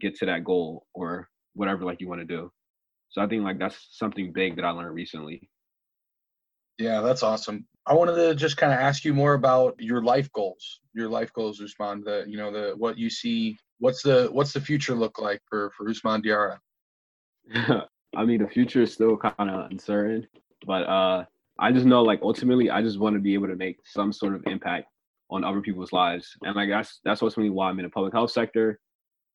get 0.01 0.15
to 0.17 0.27
that 0.27 0.45
goal 0.45 0.87
or 0.95 1.29
whatever 1.55 1.85
like 1.85 2.01
you 2.01 2.09
want 2.09 2.21
to 2.21 2.27
do. 2.27 2.51
So 3.11 3.23
i 3.23 3.27
think 3.27 3.43
like 3.43 3.59
that's 3.59 3.89
something 3.93 4.33
big 4.33 4.57
that 4.57 4.65
i 4.65 4.71
learned 4.71 4.95
recently. 4.95 5.49
Yeah 6.79 7.01
that's 7.01 7.23
awesome. 7.23 7.67
I 7.87 7.95
wanted 7.95 8.17
to 8.17 8.35
just 8.35 8.59
kind 8.59 8.73
of 8.73 8.79
ask 8.79 9.05
you 9.05 9.15
more 9.15 9.33
about 9.33 9.77
your 9.79 10.03
life 10.03 10.31
goals. 10.33 10.81
Your 10.93 11.09
life 11.09 11.33
goals 11.33 11.61
usman 11.61 12.05
the 12.05 12.25
you 12.29 12.37
know 12.37 12.53
the 12.53 12.75
what 12.77 12.99
you 12.99 13.09
see 13.09 13.59
what's 13.79 14.03
the 14.03 14.29
what's 14.33 14.53
the 14.53 14.61
future 14.61 14.95
look 14.95 15.19
like 15.19 15.41
for 15.49 15.71
for 15.77 15.89
usman 15.89 16.23
diarra 16.23 16.59
i 18.17 18.25
mean 18.25 18.43
the 18.43 18.49
future 18.49 18.83
is 18.83 18.93
still 18.93 19.17
kind 19.17 19.51
of 19.51 19.71
uncertain 19.71 20.27
but 20.67 20.83
uh 20.89 21.25
i 21.59 21.71
just 21.73 21.87
know 21.87 22.03
like 22.03 22.21
ultimately 22.23 22.71
i 22.71 22.83
just 22.83 22.99
want 22.99 23.15
to 23.15 23.21
be 23.21 23.35
able 23.35 23.47
to 23.47 23.57
make 23.57 23.79
some 23.85 24.13
sort 24.13 24.35
of 24.35 24.43
impact 24.47 24.89
on 25.31 25.45
other 25.45 25.61
people's 25.61 25.93
lives. 25.93 26.37
And 26.43 26.57
like 26.57 26.69
that's 26.69 27.01
that's 27.05 27.23
ultimately 27.23 27.51
why 27.51 27.69
I'm 27.69 27.79
in 27.79 27.85
the 27.85 27.91
public 27.91 28.13
health 28.13 28.31
sector. 28.31 28.79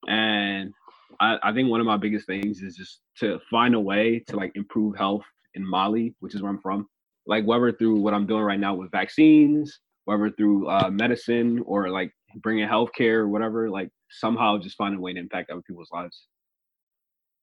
And 0.07 0.73
I, 1.19 1.37
I 1.43 1.53
think 1.53 1.69
one 1.69 1.79
of 1.79 1.85
my 1.85 1.97
biggest 1.97 2.25
things 2.25 2.61
is 2.61 2.75
just 2.75 3.01
to 3.19 3.39
find 3.49 3.75
a 3.75 3.79
way 3.79 4.23
to 4.27 4.35
like 4.35 4.51
improve 4.55 4.95
health 4.97 5.23
in 5.53 5.65
Mali, 5.65 6.15
which 6.19 6.35
is 6.35 6.41
where 6.41 6.51
I'm 6.51 6.59
from. 6.59 6.87
Like 7.27 7.45
whether 7.45 7.71
through 7.71 7.99
what 7.99 8.13
I'm 8.13 8.25
doing 8.25 8.43
right 8.43 8.59
now 8.59 8.73
with 8.73 8.91
vaccines, 8.91 9.79
whether 10.05 10.29
through 10.31 10.67
uh, 10.67 10.89
medicine 10.89 11.63
or 11.65 11.89
like 11.89 12.11
bringing 12.41 12.67
healthcare 12.67 13.15
or 13.15 13.27
whatever, 13.27 13.69
like 13.69 13.89
somehow 14.09 14.57
just 14.57 14.77
find 14.77 14.95
a 14.95 14.99
way 14.99 15.13
to 15.13 15.19
impact 15.19 15.49
other 15.49 15.61
people's 15.61 15.89
lives. 15.91 16.27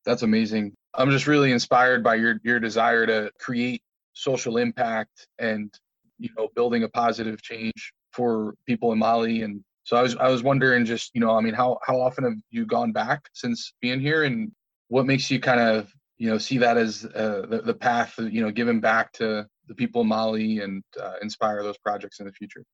That's 0.04 0.22
amazing. 0.22 0.72
I'm 0.94 1.10
just 1.10 1.26
really 1.26 1.52
inspired 1.52 2.02
by 2.02 2.16
your 2.16 2.40
your 2.42 2.58
desire 2.58 3.06
to 3.06 3.30
create 3.38 3.82
social 4.12 4.56
impact 4.56 5.26
and 5.38 5.72
you 6.18 6.30
know 6.36 6.48
building 6.54 6.82
a 6.82 6.88
positive 6.88 7.42
change 7.42 7.92
for 8.12 8.54
people 8.66 8.92
in 8.92 8.98
Mali. 8.98 9.42
And 9.42 9.62
so 9.84 9.96
I 9.96 10.02
was 10.02 10.16
I 10.16 10.28
was 10.28 10.42
wondering 10.42 10.84
just, 10.84 11.10
you 11.14 11.20
know, 11.20 11.36
I 11.36 11.40
mean, 11.40 11.54
how 11.54 11.78
how 11.84 12.00
often 12.00 12.24
have 12.24 12.34
you 12.50 12.66
gone 12.66 12.92
back 12.92 13.28
since 13.34 13.72
being 13.80 14.00
here 14.00 14.24
and 14.24 14.52
what 14.88 15.06
makes 15.06 15.30
you 15.30 15.40
kind 15.40 15.60
of, 15.60 15.92
you 16.18 16.28
know, 16.28 16.38
see 16.38 16.58
that 16.58 16.76
as 16.76 17.04
uh, 17.04 17.46
the, 17.48 17.62
the 17.64 17.74
path, 17.74 18.14
you 18.18 18.40
know, 18.40 18.50
giving 18.50 18.80
back 18.80 19.12
to 19.12 19.46
the 19.68 19.74
people 19.74 20.02
in 20.02 20.08
Mali 20.08 20.60
and 20.60 20.82
uh, 21.00 21.14
inspire 21.22 21.62
those 21.62 21.78
projects 21.78 22.20
in 22.20 22.26
the 22.26 22.32
future? 22.32 22.64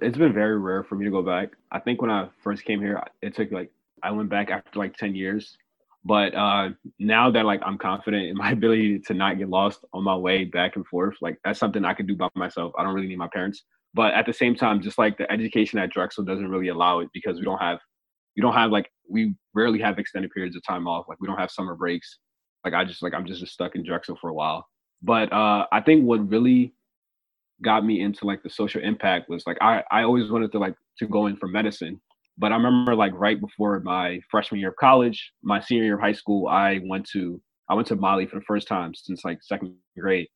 It's 0.00 0.18
been 0.18 0.32
very 0.32 0.58
rare 0.58 0.82
for 0.82 0.96
me 0.96 1.04
to 1.04 1.10
go 1.10 1.22
back. 1.22 1.50
I 1.70 1.78
think 1.78 2.02
when 2.02 2.10
I 2.10 2.28
first 2.42 2.64
came 2.64 2.80
here, 2.80 3.02
it 3.22 3.34
took 3.34 3.52
like 3.52 3.70
I 4.02 4.10
went 4.10 4.28
back 4.28 4.50
after 4.50 4.78
like 4.78 4.96
10 4.96 5.14
years. 5.14 5.56
But 6.04 6.34
uh, 6.34 6.70
now 6.98 7.30
that 7.30 7.46
like 7.46 7.60
I'm 7.64 7.78
confident 7.78 8.26
in 8.26 8.36
my 8.36 8.50
ability 8.52 8.98
to 9.00 9.14
not 9.14 9.38
get 9.38 9.48
lost 9.48 9.84
on 9.92 10.04
my 10.04 10.16
way 10.16 10.44
back 10.44 10.76
and 10.76 10.86
forth, 10.86 11.16
like 11.20 11.38
that's 11.44 11.58
something 11.58 11.84
I 11.84 11.94
can 11.94 12.06
do 12.06 12.16
by 12.16 12.28
myself. 12.34 12.72
I 12.78 12.82
don't 12.82 12.94
really 12.94 13.06
need 13.08 13.18
my 13.18 13.28
parents. 13.32 13.62
But 13.94 14.12
at 14.14 14.26
the 14.26 14.32
same 14.32 14.56
time, 14.56 14.82
just 14.82 14.98
like 14.98 15.16
the 15.16 15.30
education 15.30 15.78
at 15.78 15.90
Drexel 15.90 16.24
doesn't 16.24 16.50
really 16.50 16.68
allow 16.68 16.98
it 16.98 17.08
because 17.14 17.38
we 17.38 17.44
don't 17.44 17.60
have 17.60 17.78
we 18.36 18.42
don't 18.42 18.54
have 18.54 18.72
like 18.72 18.90
we 19.08 19.34
rarely 19.54 19.80
have 19.80 19.98
extended 20.00 20.32
periods 20.32 20.56
of 20.56 20.64
time 20.64 20.88
off. 20.88 21.06
Like 21.08 21.20
we 21.20 21.28
don't 21.28 21.38
have 21.38 21.50
summer 21.50 21.76
breaks. 21.76 22.18
Like 22.64 22.74
I 22.74 22.84
just 22.84 23.02
like 23.02 23.14
I'm 23.14 23.24
just 23.24 23.46
stuck 23.46 23.76
in 23.76 23.84
Drexel 23.84 24.18
for 24.20 24.30
a 24.30 24.34
while. 24.34 24.66
But 25.00 25.32
uh 25.32 25.66
I 25.70 25.80
think 25.80 26.04
what 26.04 26.28
really 26.28 26.74
got 27.62 27.84
me 27.84 28.00
into 28.00 28.26
like 28.26 28.42
the 28.42 28.50
social 28.50 28.82
impact 28.82 29.28
was 29.28 29.44
like 29.46 29.58
I, 29.60 29.82
I 29.90 30.02
always 30.02 30.30
wanted 30.30 30.52
to 30.52 30.58
like 30.58 30.74
to 30.98 31.06
go 31.06 31.26
in 31.26 31.36
for 31.36 31.48
medicine. 31.48 32.00
But 32.36 32.52
I 32.52 32.56
remember 32.56 32.96
like 32.96 33.12
right 33.14 33.40
before 33.40 33.78
my 33.80 34.20
freshman 34.30 34.60
year 34.60 34.70
of 34.70 34.76
college, 34.76 35.32
my 35.42 35.60
senior 35.60 35.84
year 35.84 35.94
of 35.94 36.00
high 36.00 36.12
school, 36.12 36.48
I 36.48 36.80
went 36.84 37.08
to 37.10 37.40
I 37.70 37.74
went 37.74 37.88
to 37.88 37.96
Mali 37.96 38.26
for 38.26 38.36
the 38.36 38.44
first 38.44 38.68
time 38.68 38.92
since 38.94 39.24
like 39.24 39.42
second 39.42 39.74
grade 39.98 40.28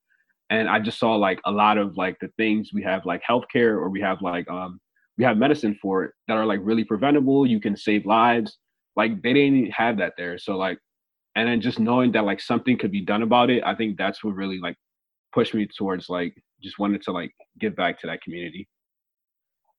and 0.50 0.68
I 0.68 0.78
just 0.81 0.98
saw 0.98 1.14
like 1.14 1.40
a 1.44 1.50
lot 1.50 1.78
of 1.78 1.96
like 1.96 2.18
the 2.20 2.28
things 2.37 2.70
we 2.72 2.83
have 2.83 3.04
like 3.04 3.22
healthcare 3.28 3.72
or 3.72 3.90
we 3.90 4.00
have 4.00 4.22
like 4.22 4.48
um 4.50 4.81
we 5.16 5.24
have 5.24 5.37
medicine 5.37 5.76
for 5.81 6.04
it 6.04 6.12
that 6.28 6.37
are 6.37 6.46
like 6.46 6.61
really 6.62 6.85
preventable. 6.85 7.46
You 7.46 7.61
can 7.61 7.76
save 7.76 8.07
lives. 8.07 8.57
Like 8.96 9.20
they 9.22 9.33
didn't 9.33 9.72
have 9.72 9.98
that 9.98 10.14
there. 10.16 10.38
So 10.38 10.57
like, 10.57 10.78
and 11.35 11.48
then 11.48 11.61
just 11.61 11.81
knowing 11.81 12.12
that 12.12 12.24
like 12.24 12.40
something 12.40 12.78
could 12.78 12.92
be 12.92 13.04
done 13.04 13.22
about 13.22 13.50
it, 13.50 13.62
I 13.64 13.74
think 13.74 13.98
that's 13.98 14.22
what 14.22 14.37
really 14.37 14.61
like 14.61 14.76
pushed 15.33 15.54
me 15.54 15.66
towards 15.66 16.09
like 16.09 16.35
just 16.62 16.79
wanted 16.79 17.03
to 17.03 17.12
like 17.12 17.33
give 17.59 17.77
back 17.77 18.01
to 18.01 18.07
that 18.07 18.23
community. 18.23 18.68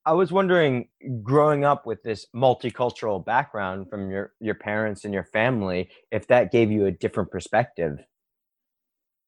I 0.06 0.14
was 0.14 0.32
wondering, 0.32 0.88
growing 1.22 1.66
up 1.66 1.86
with 1.86 2.02
this 2.04 2.26
multicultural 2.36 3.24
background 3.24 3.90
from 3.90 4.10
your 4.10 4.34
your 4.40 4.56
parents 4.56 5.06
and 5.06 5.14
your 5.14 5.26
family, 5.26 5.90
if 6.12 6.28
that 6.28 6.52
gave 6.52 6.72
you 6.72 6.86
a 6.86 6.92
different 6.92 7.32
perspective. 7.32 8.00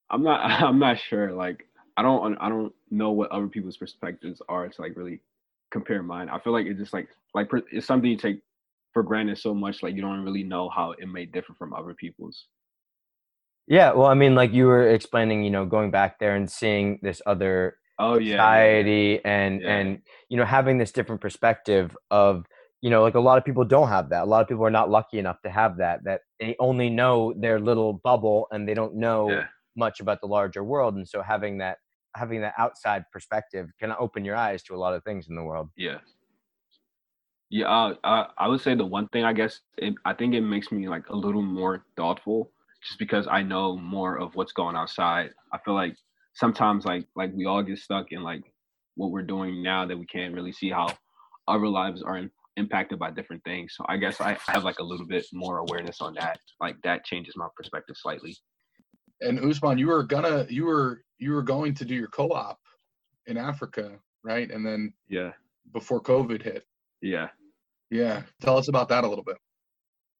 I'm 0.09 0.23
not 0.23 0.39
I'm 0.63 0.79
not 0.79 0.99
sure. 0.99 1.31
Like 1.31 1.67
I 1.97 2.01
don't 2.01 2.37
I 2.39 2.49
don't 2.49 2.73
know 2.89 3.11
what 3.11 3.31
other 3.31 3.47
people's 3.47 3.77
perspectives 3.77 4.41
are 4.47 4.67
to 4.67 4.81
like 4.81 4.95
really 4.95 5.21
compare 5.71 6.03
mine. 6.03 6.29
I 6.29 6.39
feel 6.39 6.53
like 6.53 6.65
it's 6.65 6.79
just 6.79 6.93
like 6.93 7.09
like 7.33 7.49
it's 7.71 7.85
something 7.85 8.09
you 8.09 8.17
take 8.17 8.41
for 8.93 9.03
granted 9.03 9.37
so 9.37 9.53
much 9.53 9.83
like 9.83 9.95
you 9.95 10.01
don't 10.01 10.23
really 10.23 10.43
know 10.43 10.69
how 10.69 10.91
it 10.91 11.07
may 11.07 11.25
differ 11.25 11.53
from 11.57 11.73
other 11.73 11.93
people's. 11.93 12.47
Yeah, 13.71 13.93
well, 13.93 14.07
I 14.07 14.15
mean, 14.15 14.35
like 14.35 14.51
you 14.51 14.65
were 14.65 14.89
explaining, 14.89 15.45
you 15.45 15.49
know, 15.49 15.65
going 15.65 15.91
back 15.91 16.19
there 16.19 16.35
and 16.35 16.51
seeing 16.51 16.99
this 17.01 17.21
other 17.25 17.77
oh 17.99 18.17
yeah 18.17 18.33
society 18.33 19.21
yeah. 19.23 19.31
and 19.31 19.61
yeah. 19.61 19.77
and 19.77 20.01
you 20.27 20.35
know 20.35 20.43
having 20.43 20.77
this 20.77 20.91
different 20.91 21.21
perspective 21.21 21.95
of 22.09 22.45
you 22.81 22.89
know 22.89 23.01
like 23.01 23.15
a 23.15 23.19
lot 23.19 23.37
of 23.37 23.45
people 23.45 23.63
don't 23.63 23.87
have 23.87 24.09
that. 24.09 24.23
A 24.23 24.25
lot 24.25 24.41
of 24.41 24.49
people 24.49 24.65
are 24.65 24.69
not 24.69 24.89
lucky 24.89 25.19
enough 25.19 25.41
to 25.43 25.49
have 25.49 25.77
that 25.77 26.03
that 26.03 26.19
they 26.37 26.53
only 26.59 26.89
know 26.89 27.33
their 27.37 27.61
little 27.61 27.93
bubble 27.93 28.47
and 28.51 28.67
they 28.67 28.73
don't 28.73 28.93
know 28.93 29.31
yeah. 29.31 29.45
much 29.77 30.01
about 30.01 30.19
the 30.19 30.27
larger 30.27 30.65
world. 30.65 30.95
And 30.95 31.07
so 31.07 31.21
having 31.21 31.59
that 31.59 31.77
having 32.13 32.41
that 32.41 32.55
outside 32.57 33.05
perspective 33.13 33.69
can 33.79 33.93
open 33.97 34.25
your 34.25 34.35
eyes 34.35 34.63
to 34.63 34.75
a 34.75 34.79
lot 34.83 34.93
of 34.93 35.01
things 35.05 35.29
in 35.29 35.35
the 35.37 35.43
world. 35.43 35.69
Yeah 35.77 35.99
yeah 37.49 37.67
uh, 37.67 37.93
I, 38.03 38.27
I 38.37 38.47
would 38.47 38.61
say 38.61 38.75
the 38.75 38.85
one 38.85 39.09
thing 39.09 39.25
i 39.25 39.33
guess 39.33 39.59
it, 39.77 39.93
i 40.05 40.13
think 40.13 40.33
it 40.33 40.39
makes 40.39 40.71
me 40.71 40.87
like 40.87 41.09
a 41.09 41.15
little 41.17 41.41
more 41.41 41.83
thoughtful 41.97 42.49
just 42.83 42.99
because 42.99 43.27
i 43.29 43.41
know 43.41 43.77
more 43.77 44.19
of 44.19 44.35
what's 44.35 44.53
going 44.53 44.75
outside 44.75 45.29
i 45.53 45.57
feel 45.63 45.73
like 45.73 45.95
sometimes 46.33 46.85
like 46.85 47.05
like 47.15 47.31
we 47.35 47.45
all 47.45 47.63
get 47.63 47.77
stuck 47.77 48.11
in 48.11 48.23
like 48.23 48.43
what 48.95 49.11
we're 49.11 49.21
doing 49.21 49.63
now 49.63 49.85
that 49.85 49.97
we 49.97 50.05
can't 50.05 50.33
really 50.33 50.51
see 50.51 50.69
how 50.69 50.87
our 51.47 51.65
lives 51.65 52.03
are 52.03 52.17
in, 52.17 52.29
impacted 52.57 52.99
by 52.99 53.09
different 53.09 53.43
things 53.43 53.73
so 53.75 53.85
i 53.87 53.97
guess 53.97 54.19
I, 54.19 54.37
I 54.47 54.51
have 54.51 54.63
like 54.63 54.79
a 54.79 54.83
little 54.83 55.05
bit 55.05 55.25
more 55.33 55.59
awareness 55.59 56.01
on 56.01 56.13
that 56.15 56.39
like 56.59 56.75
that 56.83 57.05
changes 57.05 57.35
my 57.37 57.47
perspective 57.55 57.95
slightly 57.97 58.35
and 59.21 59.39
Usman, 59.39 59.77
you 59.77 59.87
were 59.87 60.03
gonna 60.03 60.45
you 60.49 60.65
were 60.65 61.03
you 61.19 61.31
were 61.31 61.43
going 61.43 61.73
to 61.75 61.85
do 61.85 61.95
your 61.95 62.07
co-op 62.07 62.59
in 63.27 63.37
Africa, 63.37 63.97
right? 64.23 64.49
And 64.51 64.65
then 64.65 64.93
yeah, 65.07 65.31
before 65.73 66.01
COVID 66.01 66.41
hit. 66.41 66.65
Yeah. 67.01 67.27
Yeah. 67.89 68.23
Tell 68.41 68.57
us 68.57 68.67
about 68.67 68.89
that 68.89 69.03
a 69.03 69.07
little 69.07 69.23
bit. 69.23 69.37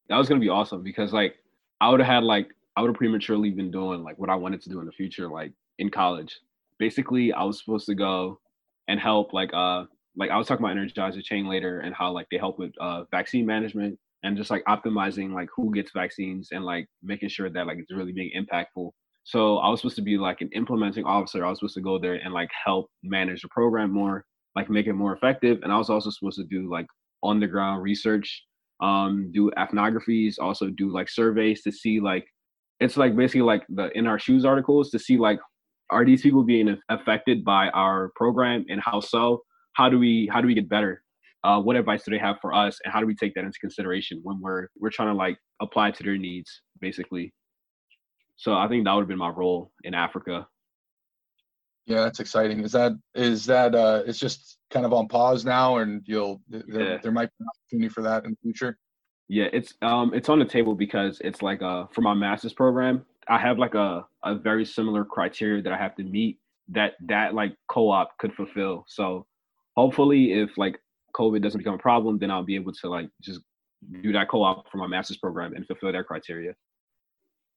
That 0.10 0.17
was 0.17 0.30
gonna 0.30 0.39
be 0.39 0.50
awesome 0.50 0.84
because 0.84 1.13
like 1.13 1.36
I 1.82 1.89
would 1.89 2.00
have 2.00 2.08
had 2.08 2.24
like 2.24 2.48
I 2.78 2.82
would 2.82 2.89
have 2.89 2.96
prematurely 2.96 3.50
been 3.50 3.72
doing 3.72 4.04
like 4.04 4.17
what 4.17 4.30
I 4.30 4.36
wanted 4.36 4.62
to 4.62 4.70
do 4.70 4.80
in 4.80 4.86
the 4.86 4.91
future, 4.91 5.28
like 5.28 5.52
in 5.80 5.89
college. 5.89 6.39
Basically, 6.80 7.34
I 7.34 7.44
was 7.44 7.60
supposed 7.60 7.88
to 7.88 7.96
go 7.96 8.39
and 8.88 9.00
help 9.00 9.34
like 9.34 9.54
uh 9.54 9.86
like 10.15 10.30
I 10.30 10.38
was 10.38 10.48
talking 10.48 10.63
about 10.63 10.78
Energize 10.78 11.15
the 11.15 11.24
Chain 11.24 11.48
later 11.48 11.80
and 11.80 11.94
how 11.96 12.12
like 12.12 12.28
they 12.32 12.38
help 12.38 12.60
with 12.60 12.72
uh 12.80 13.04
vaccine 13.12 13.46
management 13.46 13.98
and 14.24 14.38
just 14.38 14.52
like 14.52 14.63
optimizing 14.65 15.34
like 15.34 15.50
who 15.56 15.74
gets 15.74 15.91
vaccines 15.91 16.50
and 16.52 16.63
like 16.63 16.88
making 17.02 17.30
sure 17.30 17.50
that 17.50 17.65
like 17.65 17.80
it's 17.80 17.91
really 17.91 18.12
being 18.12 18.32
impactful. 18.38 18.91
So 19.24 19.58
I 19.58 19.70
was 19.70 19.82
supposed 19.82 19.96
to 19.98 20.02
be 20.02 20.17
like 20.17 20.41
an 20.41 20.50
implementing 20.54 21.06
officer. 21.06 21.46
I 21.46 21.50
was 21.50 21.60
supposed 21.60 21.76
to 21.76 21.82
go 21.82 22.00
there 22.00 22.15
and 22.15 22.34
like 22.34 22.50
help 22.65 22.89
manage 23.04 23.41
the 23.41 23.50
program 23.50 23.91
more, 23.91 24.26
like 24.56 24.70
make 24.70 24.88
it 24.88 24.94
more 24.94 25.15
effective. 25.15 25.60
And 25.63 25.72
I 25.72 25.78
was 25.78 25.89
also 25.89 26.10
supposed 26.10 26.38
to 26.38 26.46
do 26.46 26.70
like 26.70 26.88
on 27.24 27.39
the 27.39 27.48
ground 27.48 27.84
research, 27.84 28.44
um, 28.82 29.32
do 29.32 29.52
ethnographies, 29.58 30.36
also 30.39 30.70
do 30.70 30.91
like 30.91 31.10
surveys 31.10 31.62
to 31.63 31.72
see 31.72 32.00
like 32.00 32.26
it's 32.80 32.98
like 32.98 33.15
basically 33.15 33.41
like 33.41 33.63
the 33.70 33.96
in 33.98 34.08
our 34.08 34.20
shoes 34.20 34.44
articles 34.44 34.89
to 34.91 35.00
see 35.00 35.17
like 35.17 35.39
are 35.91 36.06
these 36.06 36.22
people 36.22 36.44
being 36.44 36.78
affected 36.89 37.44
by 37.44 37.70
our 37.70 38.12
program 38.15 38.65
and 38.70 38.82
how 38.84 39.00
so? 39.00 39.44
How 39.74 39.89
do 39.89 40.00
we 40.00 40.30
how 40.32 40.41
do 40.41 40.48
we 40.48 40.54
get 40.54 40.70
better? 40.70 41.04
Uh, 41.44 41.60
what 41.60 41.76
advice 41.76 42.04
do 42.04 42.12
they 42.12 42.20
have 42.20 42.38
for 42.39 42.54
us 42.54 42.80
and 42.84 42.94
how 42.94 43.00
do 43.00 43.08
we 43.08 43.15
take 43.15 43.34
that 43.34 43.44
into 43.44 43.58
consideration 43.60 44.20
when 44.22 44.39
we're 44.39 44.67
we're 44.80 44.91
trying 44.91 45.08
to 45.08 45.15
like 45.15 45.38
apply 45.60 45.89
to 45.89 46.04
their 46.04 46.17
needs 46.17 46.62
basically 46.80 47.34
so 48.36 48.54
i 48.54 48.67
think 48.67 48.86
that 48.86 48.94
would 48.94 49.02
have 49.02 49.08
been 49.08 49.17
my 49.17 49.30
role 49.30 49.72
in 49.84 49.96
africa 49.96 50.46
yeah, 51.86 52.02
that's 52.02 52.20
exciting. 52.20 52.63
Is 52.63 52.72
that 52.74 52.94
is 53.15 53.46
that 53.46 53.76
uh 53.76 54.04
it's 54.06 54.20
just 54.20 54.58
kind 54.72 54.86
of 54.86 54.94
on 54.94 55.08
pause 55.08 55.44
now 55.46 55.78
and 55.78 56.02
you'll 56.06 56.41
there, 56.48 56.63
Yeah. 56.67 56.98
there 57.02 57.12
might 57.12 57.30
be 57.38 57.44
an 57.44 57.48
opportunity 57.56 57.89
for 57.89 58.02
that 58.04 58.24
in 58.26 58.32
the 58.32 58.38
future? 58.41 58.78
Yeah, 59.28 59.48
it's 59.54 59.74
um 59.82 60.13
it's 60.13 60.30
on 60.30 60.39
the 60.39 60.46
table 60.46 60.76
because 60.76 61.20
it's 61.22 61.41
like 61.41 61.62
uh 61.62 61.88
for 61.88 62.02
my 62.02 62.13
master's 62.13 62.54
program, 62.54 63.06
I 63.28 63.38
have 63.39 63.58
like 63.58 63.76
a 63.76 64.06
a 64.24 64.36
very 64.36 64.65
similar 64.65 65.04
criteria 65.04 65.62
that 65.63 65.74
I 65.74 65.78
have 65.78 65.96
to 65.96 66.04
meet 66.04 66.39
that 66.70 66.94
that 67.08 67.34
like 67.34 67.56
co-op 67.67 68.17
could 68.20 68.34
fulfill. 68.34 68.86
So 68.88 69.26
hopefully 69.76 70.34
if 70.34 70.58
like 70.58 70.80
COVID 71.15 71.41
doesn't 71.41 71.58
become 71.58 71.76
a 71.76 71.80
problem, 71.80 72.20
then 72.20 72.32
I'll 72.32 72.44
be 72.44 72.56
able 72.56 72.74
to 72.74 72.89
like 72.89 73.10
just 73.22 73.41
do 74.02 74.12
that 74.13 74.30
co-op 74.30 74.70
for 74.72 74.78
my 74.78 74.88
master's 74.88 75.17
program 75.17 75.54
and 75.56 75.65
fulfill 75.65 75.91
that 75.91 76.06
criteria. 76.06 76.54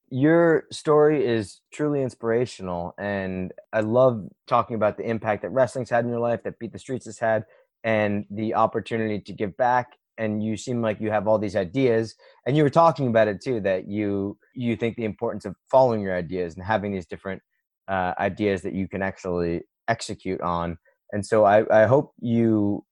Your 0.09 0.65
story 0.71 1.25
is 1.25 1.61
truly 1.73 2.01
inspirational 2.03 2.93
and 2.97 3.51
i 3.73 3.79
love 3.79 4.23
talking 4.47 4.75
about 4.75 4.97
the 4.97 5.09
impact 5.09 5.41
that 5.41 5.49
wrestling's 5.49 5.89
had 5.89 6.05
in 6.05 6.11
your 6.11 6.19
life 6.19 6.43
that 6.43 6.59
beat 6.59 6.71
the 6.71 6.79
streets 6.79 7.05
has 7.05 7.17
had 7.17 7.43
and 7.83 8.25
the 8.29 8.53
opportunity 8.53 9.19
to 9.19 9.33
give 9.33 9.57
back 9.57 9.93
and 10.17 10.43
you 10.43 10.57
seem 10.57 10.81
like 10.81 11.01
you 11.01 11.09
have 11.09 11.27
all 11.27 11.39
these 11.39 11.55
ideas 11.55 12.15
and 12.45 12.55
you 12.55 12.63
were 12.63 12.69
talking 12.69 13.07
about 13.07 13.27
it 13.27 13.41
too 13.41 13.59
that 13.59 13.87
you 13.87 14.37
you 14.53 14.75
think 14.75 14.95
the 14.95 15.05
importance 15.05 15.43
of 15.43 15.55
following 15.71 16.01
your 16.01 16.15
ideas 16.15 16.55
and 16.55 16.63
having 16.63 16.93
these 16.93 17.07
different 17.07 17.41
uh, 17.87 18.13
ideas 18.19 18.61
that 18.61 18.73
you 18.73 18.87
can 18.87 19.01
actually 19.01 19.61
execute 19.87 20.41
on 20.41 20.77
and 21.11 21.25
so 21.25 21.45
I, 21.45 21.83
I 21.83 21.85
hope 21.87 22.13
you 22.19 22.85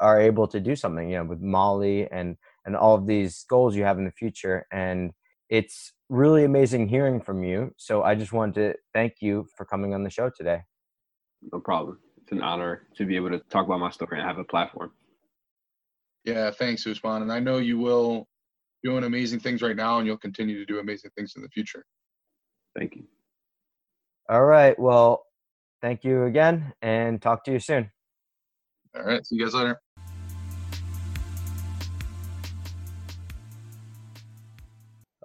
are 0.00 0.20
able 0.20 0.46
to 0.48 0.60
do 0.60 0.76
something 0.76 1.10
you 1.10 1.16
know 1.16 1.24
with 1.24 1.40
Mali 1.40 2.06
and 2.10 2.36
and 2.66 2.76
all 2.76 2.94
of 2.94 3.06
these 3.06 3.44
goals 3.48 3.74
you 3.74 3.84
have 3.84 3.98
in 3.98 4.04
the 4.04 4.12
future 4.12 4.66
and 4.72 5.12
it's 5.48 5.92
really 6.08 6.44
amazing 6.44 6.88
hearing 6.88 7.20
from 7.20 7.44
you. 7.44 7.72
So 7.76 8.02
I 8.02 8.14
just 8.14 8.32
wanted 8.32 8.54
to 8.54 8.78
thank 8.92 9.14
you 9.20 9.46
for 9.56 9.64
coming 9.64 9.94
on 9.94 10.02
the 10.02 10.10
show 10.10 10.30
today. 10.34 10.62
No 11.52 11.60
problem. 11.60 11.98
It's 12.22 12.32
an 12.32 12.42
honor 12.42 12.86
to 12.96 13.04
be 13.04 13.16
able 13.16 13.30
to 13.30 13.38
talk 13.50 13.66
about 13.66 13.80
my 13.80 13.90
story 13.90 14.18
and 14.18 14.26
have 14.26 14.38
a 14.38 14.44
platform. 14.44 14.92
Yeah, 16.24 16.50
thanks, 16.50 16.86
Usman. 16.86 17.22
And 17.22 17.32
I 17.32 17.38
know 17.38 17.58
you 17.58 17.78
will 17.78 18.26
doing 18.82 19.04
amazing 19.04 19.40
things 19.40 19.62
right 19.62 19.76
now 19.76 19.98
and 19.98 20.06
you'll 20.06 20.18
continue 20.18 20.58
to 20.58 20.64
do 20.64 20.78
amazing 20.78 21.10
things 21.16 21.34
in 21.36 21.42
the 21.42 21.48
future. 21.48 21.84
Thank 22.78 22.96
you. 22.96 23.04
All 24.28 24.44
right. 24.44 24.78
Well, 24.78 25.24
thank 25.82 26.02
you 26.02 26.24
again 26.24 26.72
and 26.80 27.20
talk 27.20 27.44
to 27.44 27.52
you 27.52 27.58
soon. 27.58 27.90
All 28.96 29.04
right. 29.04 29.24
See 29.26 29.36
you 29.36 29.44
guys 29.44 29.54
later. 29.54 29.80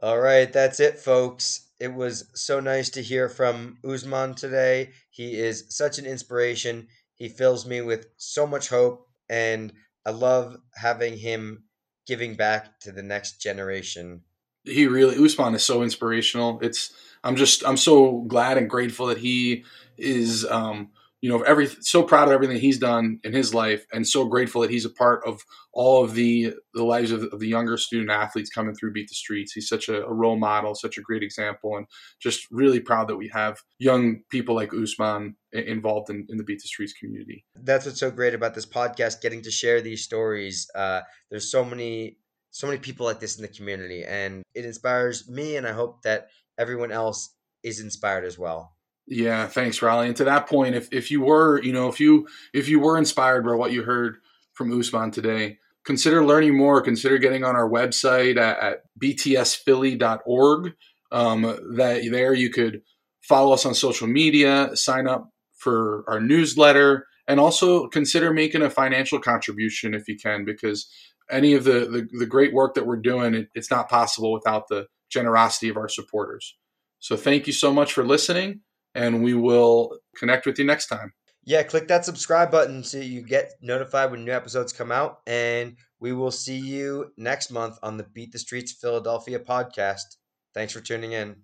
All 0.02 0.20
right, 0.20 0.52
that's 0.52 0.80
it, 0.80 0.98
folks. 0.98 1.68
It 1.80 1.94
was 1.94 2.30
so 2.34 2.62
nice 2.62 2.90
to 2.92 3.04
hear 3.04 3.28
from 3.28 3.78
Usman 3.84 4.34
today. 4.34 4.92
He 5.10 5.38
is 5.38 5.66
such 5.70 6.00
an 6.00 6.06
inspiration. 6.06 6.88
He 7.16 7.28
fills 7.28 7.66
me 7.66 7.82
with 7.82 8.08
so 8.16 8.48
much 8.48 8.70
hope, 8.70 9.08
and 9.30 9.74
I 10.06 10.12
love 10.12 10.56
having 10.76 11.18
him 11.18 11.64
giving 12.08 12.36
back 12.36 12.80
to 12.82 12.92
the 12.94 13.04
next 13.04 13.42
generation. 13.42 14.22
he 14.64 14.88
really 14.88 15.24
Usman 15.24 15.54
is 15.54 15.64
so 15.64 15.84
inspirational. 15.84 16.60
It's 16.62 16.94
I'm 17.24 17.36
just 17.36 17.66
I'm 17.66 17.78
so 17.78 18.22
glad 18.22 18.58
and 18.58 18.70
grateful 18.70 19.08
that 19.08 19.18
he 19.18 19.66
is 19.98 20.46
um 20.46 20.92
you 21.22 21.30
know 21.30 21.42
every 21.42 21.68
so 21.68 22.04
proud 22.04 22.28
of 22.28 22.34
everything 22.34 22.58
he's 22.58 22.80
done 22.80 23.20
in 23.24 23.34
his 23.34 23.54
life 23.54 23.86
and 23.92 24.08
so 24.08 24.26
grateful 24.26 24.62
that 24.62 24.72
he's 24.72 24.86
a 24.86 24.90
part 24.90 25.22
of 25.26 25.42
all 25.74 26.04
of 26.04 26.14
the 26.14 26.54
the 26.74 26.84
lives 26.84 27.12
of, 27.12 27.24
of 27.32 27.40
the 27.40 27.48
younger 27.48 27.78
student 27.78 28.10
athletes 28.10 28.50
coming 28.50 28.74
through 28.74 28.92
beat 28.92 29.08
the 29.10 29.16
streets 29.16 29.54
he's 29.54 29.68
such 29.68 29.90
a, 29.90 30.06
a 30.06 30.14
role 30.14 30.38
model 30.38 30.76
such 30.76 30.98
a 30.98 31.02
great 31.02 31.24
example 31.24 31.78
and 31.78 31.86
just 32.22 32.48
really 32.52 32.80
proud 32.80 33.08
that 33.08 33.18
we 33.18 33.30
have 33.34 33.58
young 33.80 34.22
people 34.30 34.56
like 34.56 34.74
usman 34.74 35.36
involved 35.52 36.10
in, 36.10 36.26
in 36.30 36.38
the 36.38 36.44
beat 36.44 36.62
the 36.62 36.68
streets 36.68 36.94
community 36.94 37.46
That's 37.56 37.86
what's 37.86 38.00
so 38.00 38.12
great 38.12 38.34
about 38.34 38.54
this 38.56 38.66
podcast, 38.66 39.22
getting 39.22 39.42
to 39.44 39.52
share 39.52 39.82
these 39.82 40.04
stories. 40.04 40.70
Uh, 40.74 41.02
there's 41.30 41.52
so 41.52 41.64
many, 41.64 42.18
so 42.52 42.68
many 42.68 42.80
people 42.80 43.06
like 43.06 43.20
this 43.20 43.38
in 43.38 43.42
the 43.42 43.48
community, 43.48 44.04
and 44.06 44.44
it 44.54 44.66
inspires 44.66 45.30
me, 45.30 45.58
and 45.58 45.68
I 45.68 45.72
hope 45.72 46.02
that 46.04 46.30
everyone 46.58 46.92
else 46.92 47.36
is 47.64 47.80
inspired 47.80 48.26
as 48.26 48.38
well. 48.38 48.76
Yeah, 49.10 49.48
thanks, 49.48 49.82
Riley. 49.82 50.08
And 50.08 50.16
to 50.18 50.24
that 50.26 50.48
point, 50.48 50.76
if 50.76 50.88
if 50.94 51.10
you 51.10 51.22
were, 51.22 51.62
you 51.64 51.74
know, 51.74 51.90
if 51.90 52.00
you 52.00 52.28
if 52.54 52.70
you 52.70 52.80
were 52.80 52.98
inspired 52.98 53.44
by 53.44 53.56
what 53.56 53.72
you 53.72 53.82
heard 53.82 54.18
from 54.54 54.78
Usman 54.78 55.10
today, 55.10 55.58
consider 55.84 56.24
learning 56.24 56.56
more. 56.56 56.80
Consider 56.80 57.18
getting 57.18 57.44
on 57.44 57.56
our 57.56 57.68
website 57.68 58.38
at, 58.38 58.60
at 58.60 58.78
btsphilly.org. 59.02 60.74
Um, 61.12 61.42
that 61.76 62.08
there 62.12 62.36
you 62.36 62.52
could 62.52 62.82
follow 63.24 63.52
us 63.52 63.66
on 63.66 63.74
social 63.74 64.06
media, 64.06 64.76
sign 64.76 65.08
up 65.08 65.32
for 65.58 66.04
our 66.08 66.20
newsletter, 66.20 67.08
and 67.28 67.40
also 67.40 67.88
consider 67.88 68.32
making 68.32 68.62
a 68.62 68.70
financial 68.70 69.20
contribution 69.20 69.96
if 69.96 70.08
you 70.08 70.18
can, 70.18 70.46
because 70.46 70.88
any 71.32 71.56
of 71.56 71.64
the 71.64 71.80
the, 71.90 72.08
the 72.20 72.28
great 72.28 72.54
work 72.54 72.76
that 72.76 72.86
we're 72.86 73.02
doing, 73.02 73.34
it, 73.34 73.48
it's 73.56 73.72
not 73.72 73.90
possible 73.90 74.32
without 74.32 74.68
the 74.68 74.86
generosity 75.10 75.68
of 75.68 75.78
our 75.78 75.90
supporters. 75.90 76.56
So 77.00 77.18
thank 77.18 77.48
you 77.48 77.54
so 77.54 77.74
much 77.74 77.92
for 77.92 78.06
listening 78.06 78.62
and 78.96 79.24
we 79.24 79.34
will 79.34 79.98
connect 80.16 80.46
with 80.46 80.60
you 80.60 80.66
next 80.66 80.88
time. 80.88 81.14
Yeah, 81.44 81.64
click 81.64 81.88
that 81.88 82.06
subscribe 82.06 82.52
button 82.52 82.84
so 82.84 83.00
you 83.00 83.22
get 83.22 83.54
notified 83.62 84.12
when 84.12 84.26
new 84.26 84.32
episodes 84.32 84.74
come 84.74 84.92
out, 84.92 85.22
and 85.26 85.78
we 86.00 86.14
will 86.14 86.32
see 86.32 86.58
you 86.58 87.12
next 87.18 87.50
month 87.50 87.78
on 87.82 87.98
the 87.98 88.04
Beat 88.04 88.32
the 88.32 88.40
Streets 88.40 88.74
Philadelphia 88.74 89.40
podcast. 89.40 90.18
Thanks 90.54 90.74
for 90.74 90.82
tuning 90.82 91.14
in. 91.14 91.38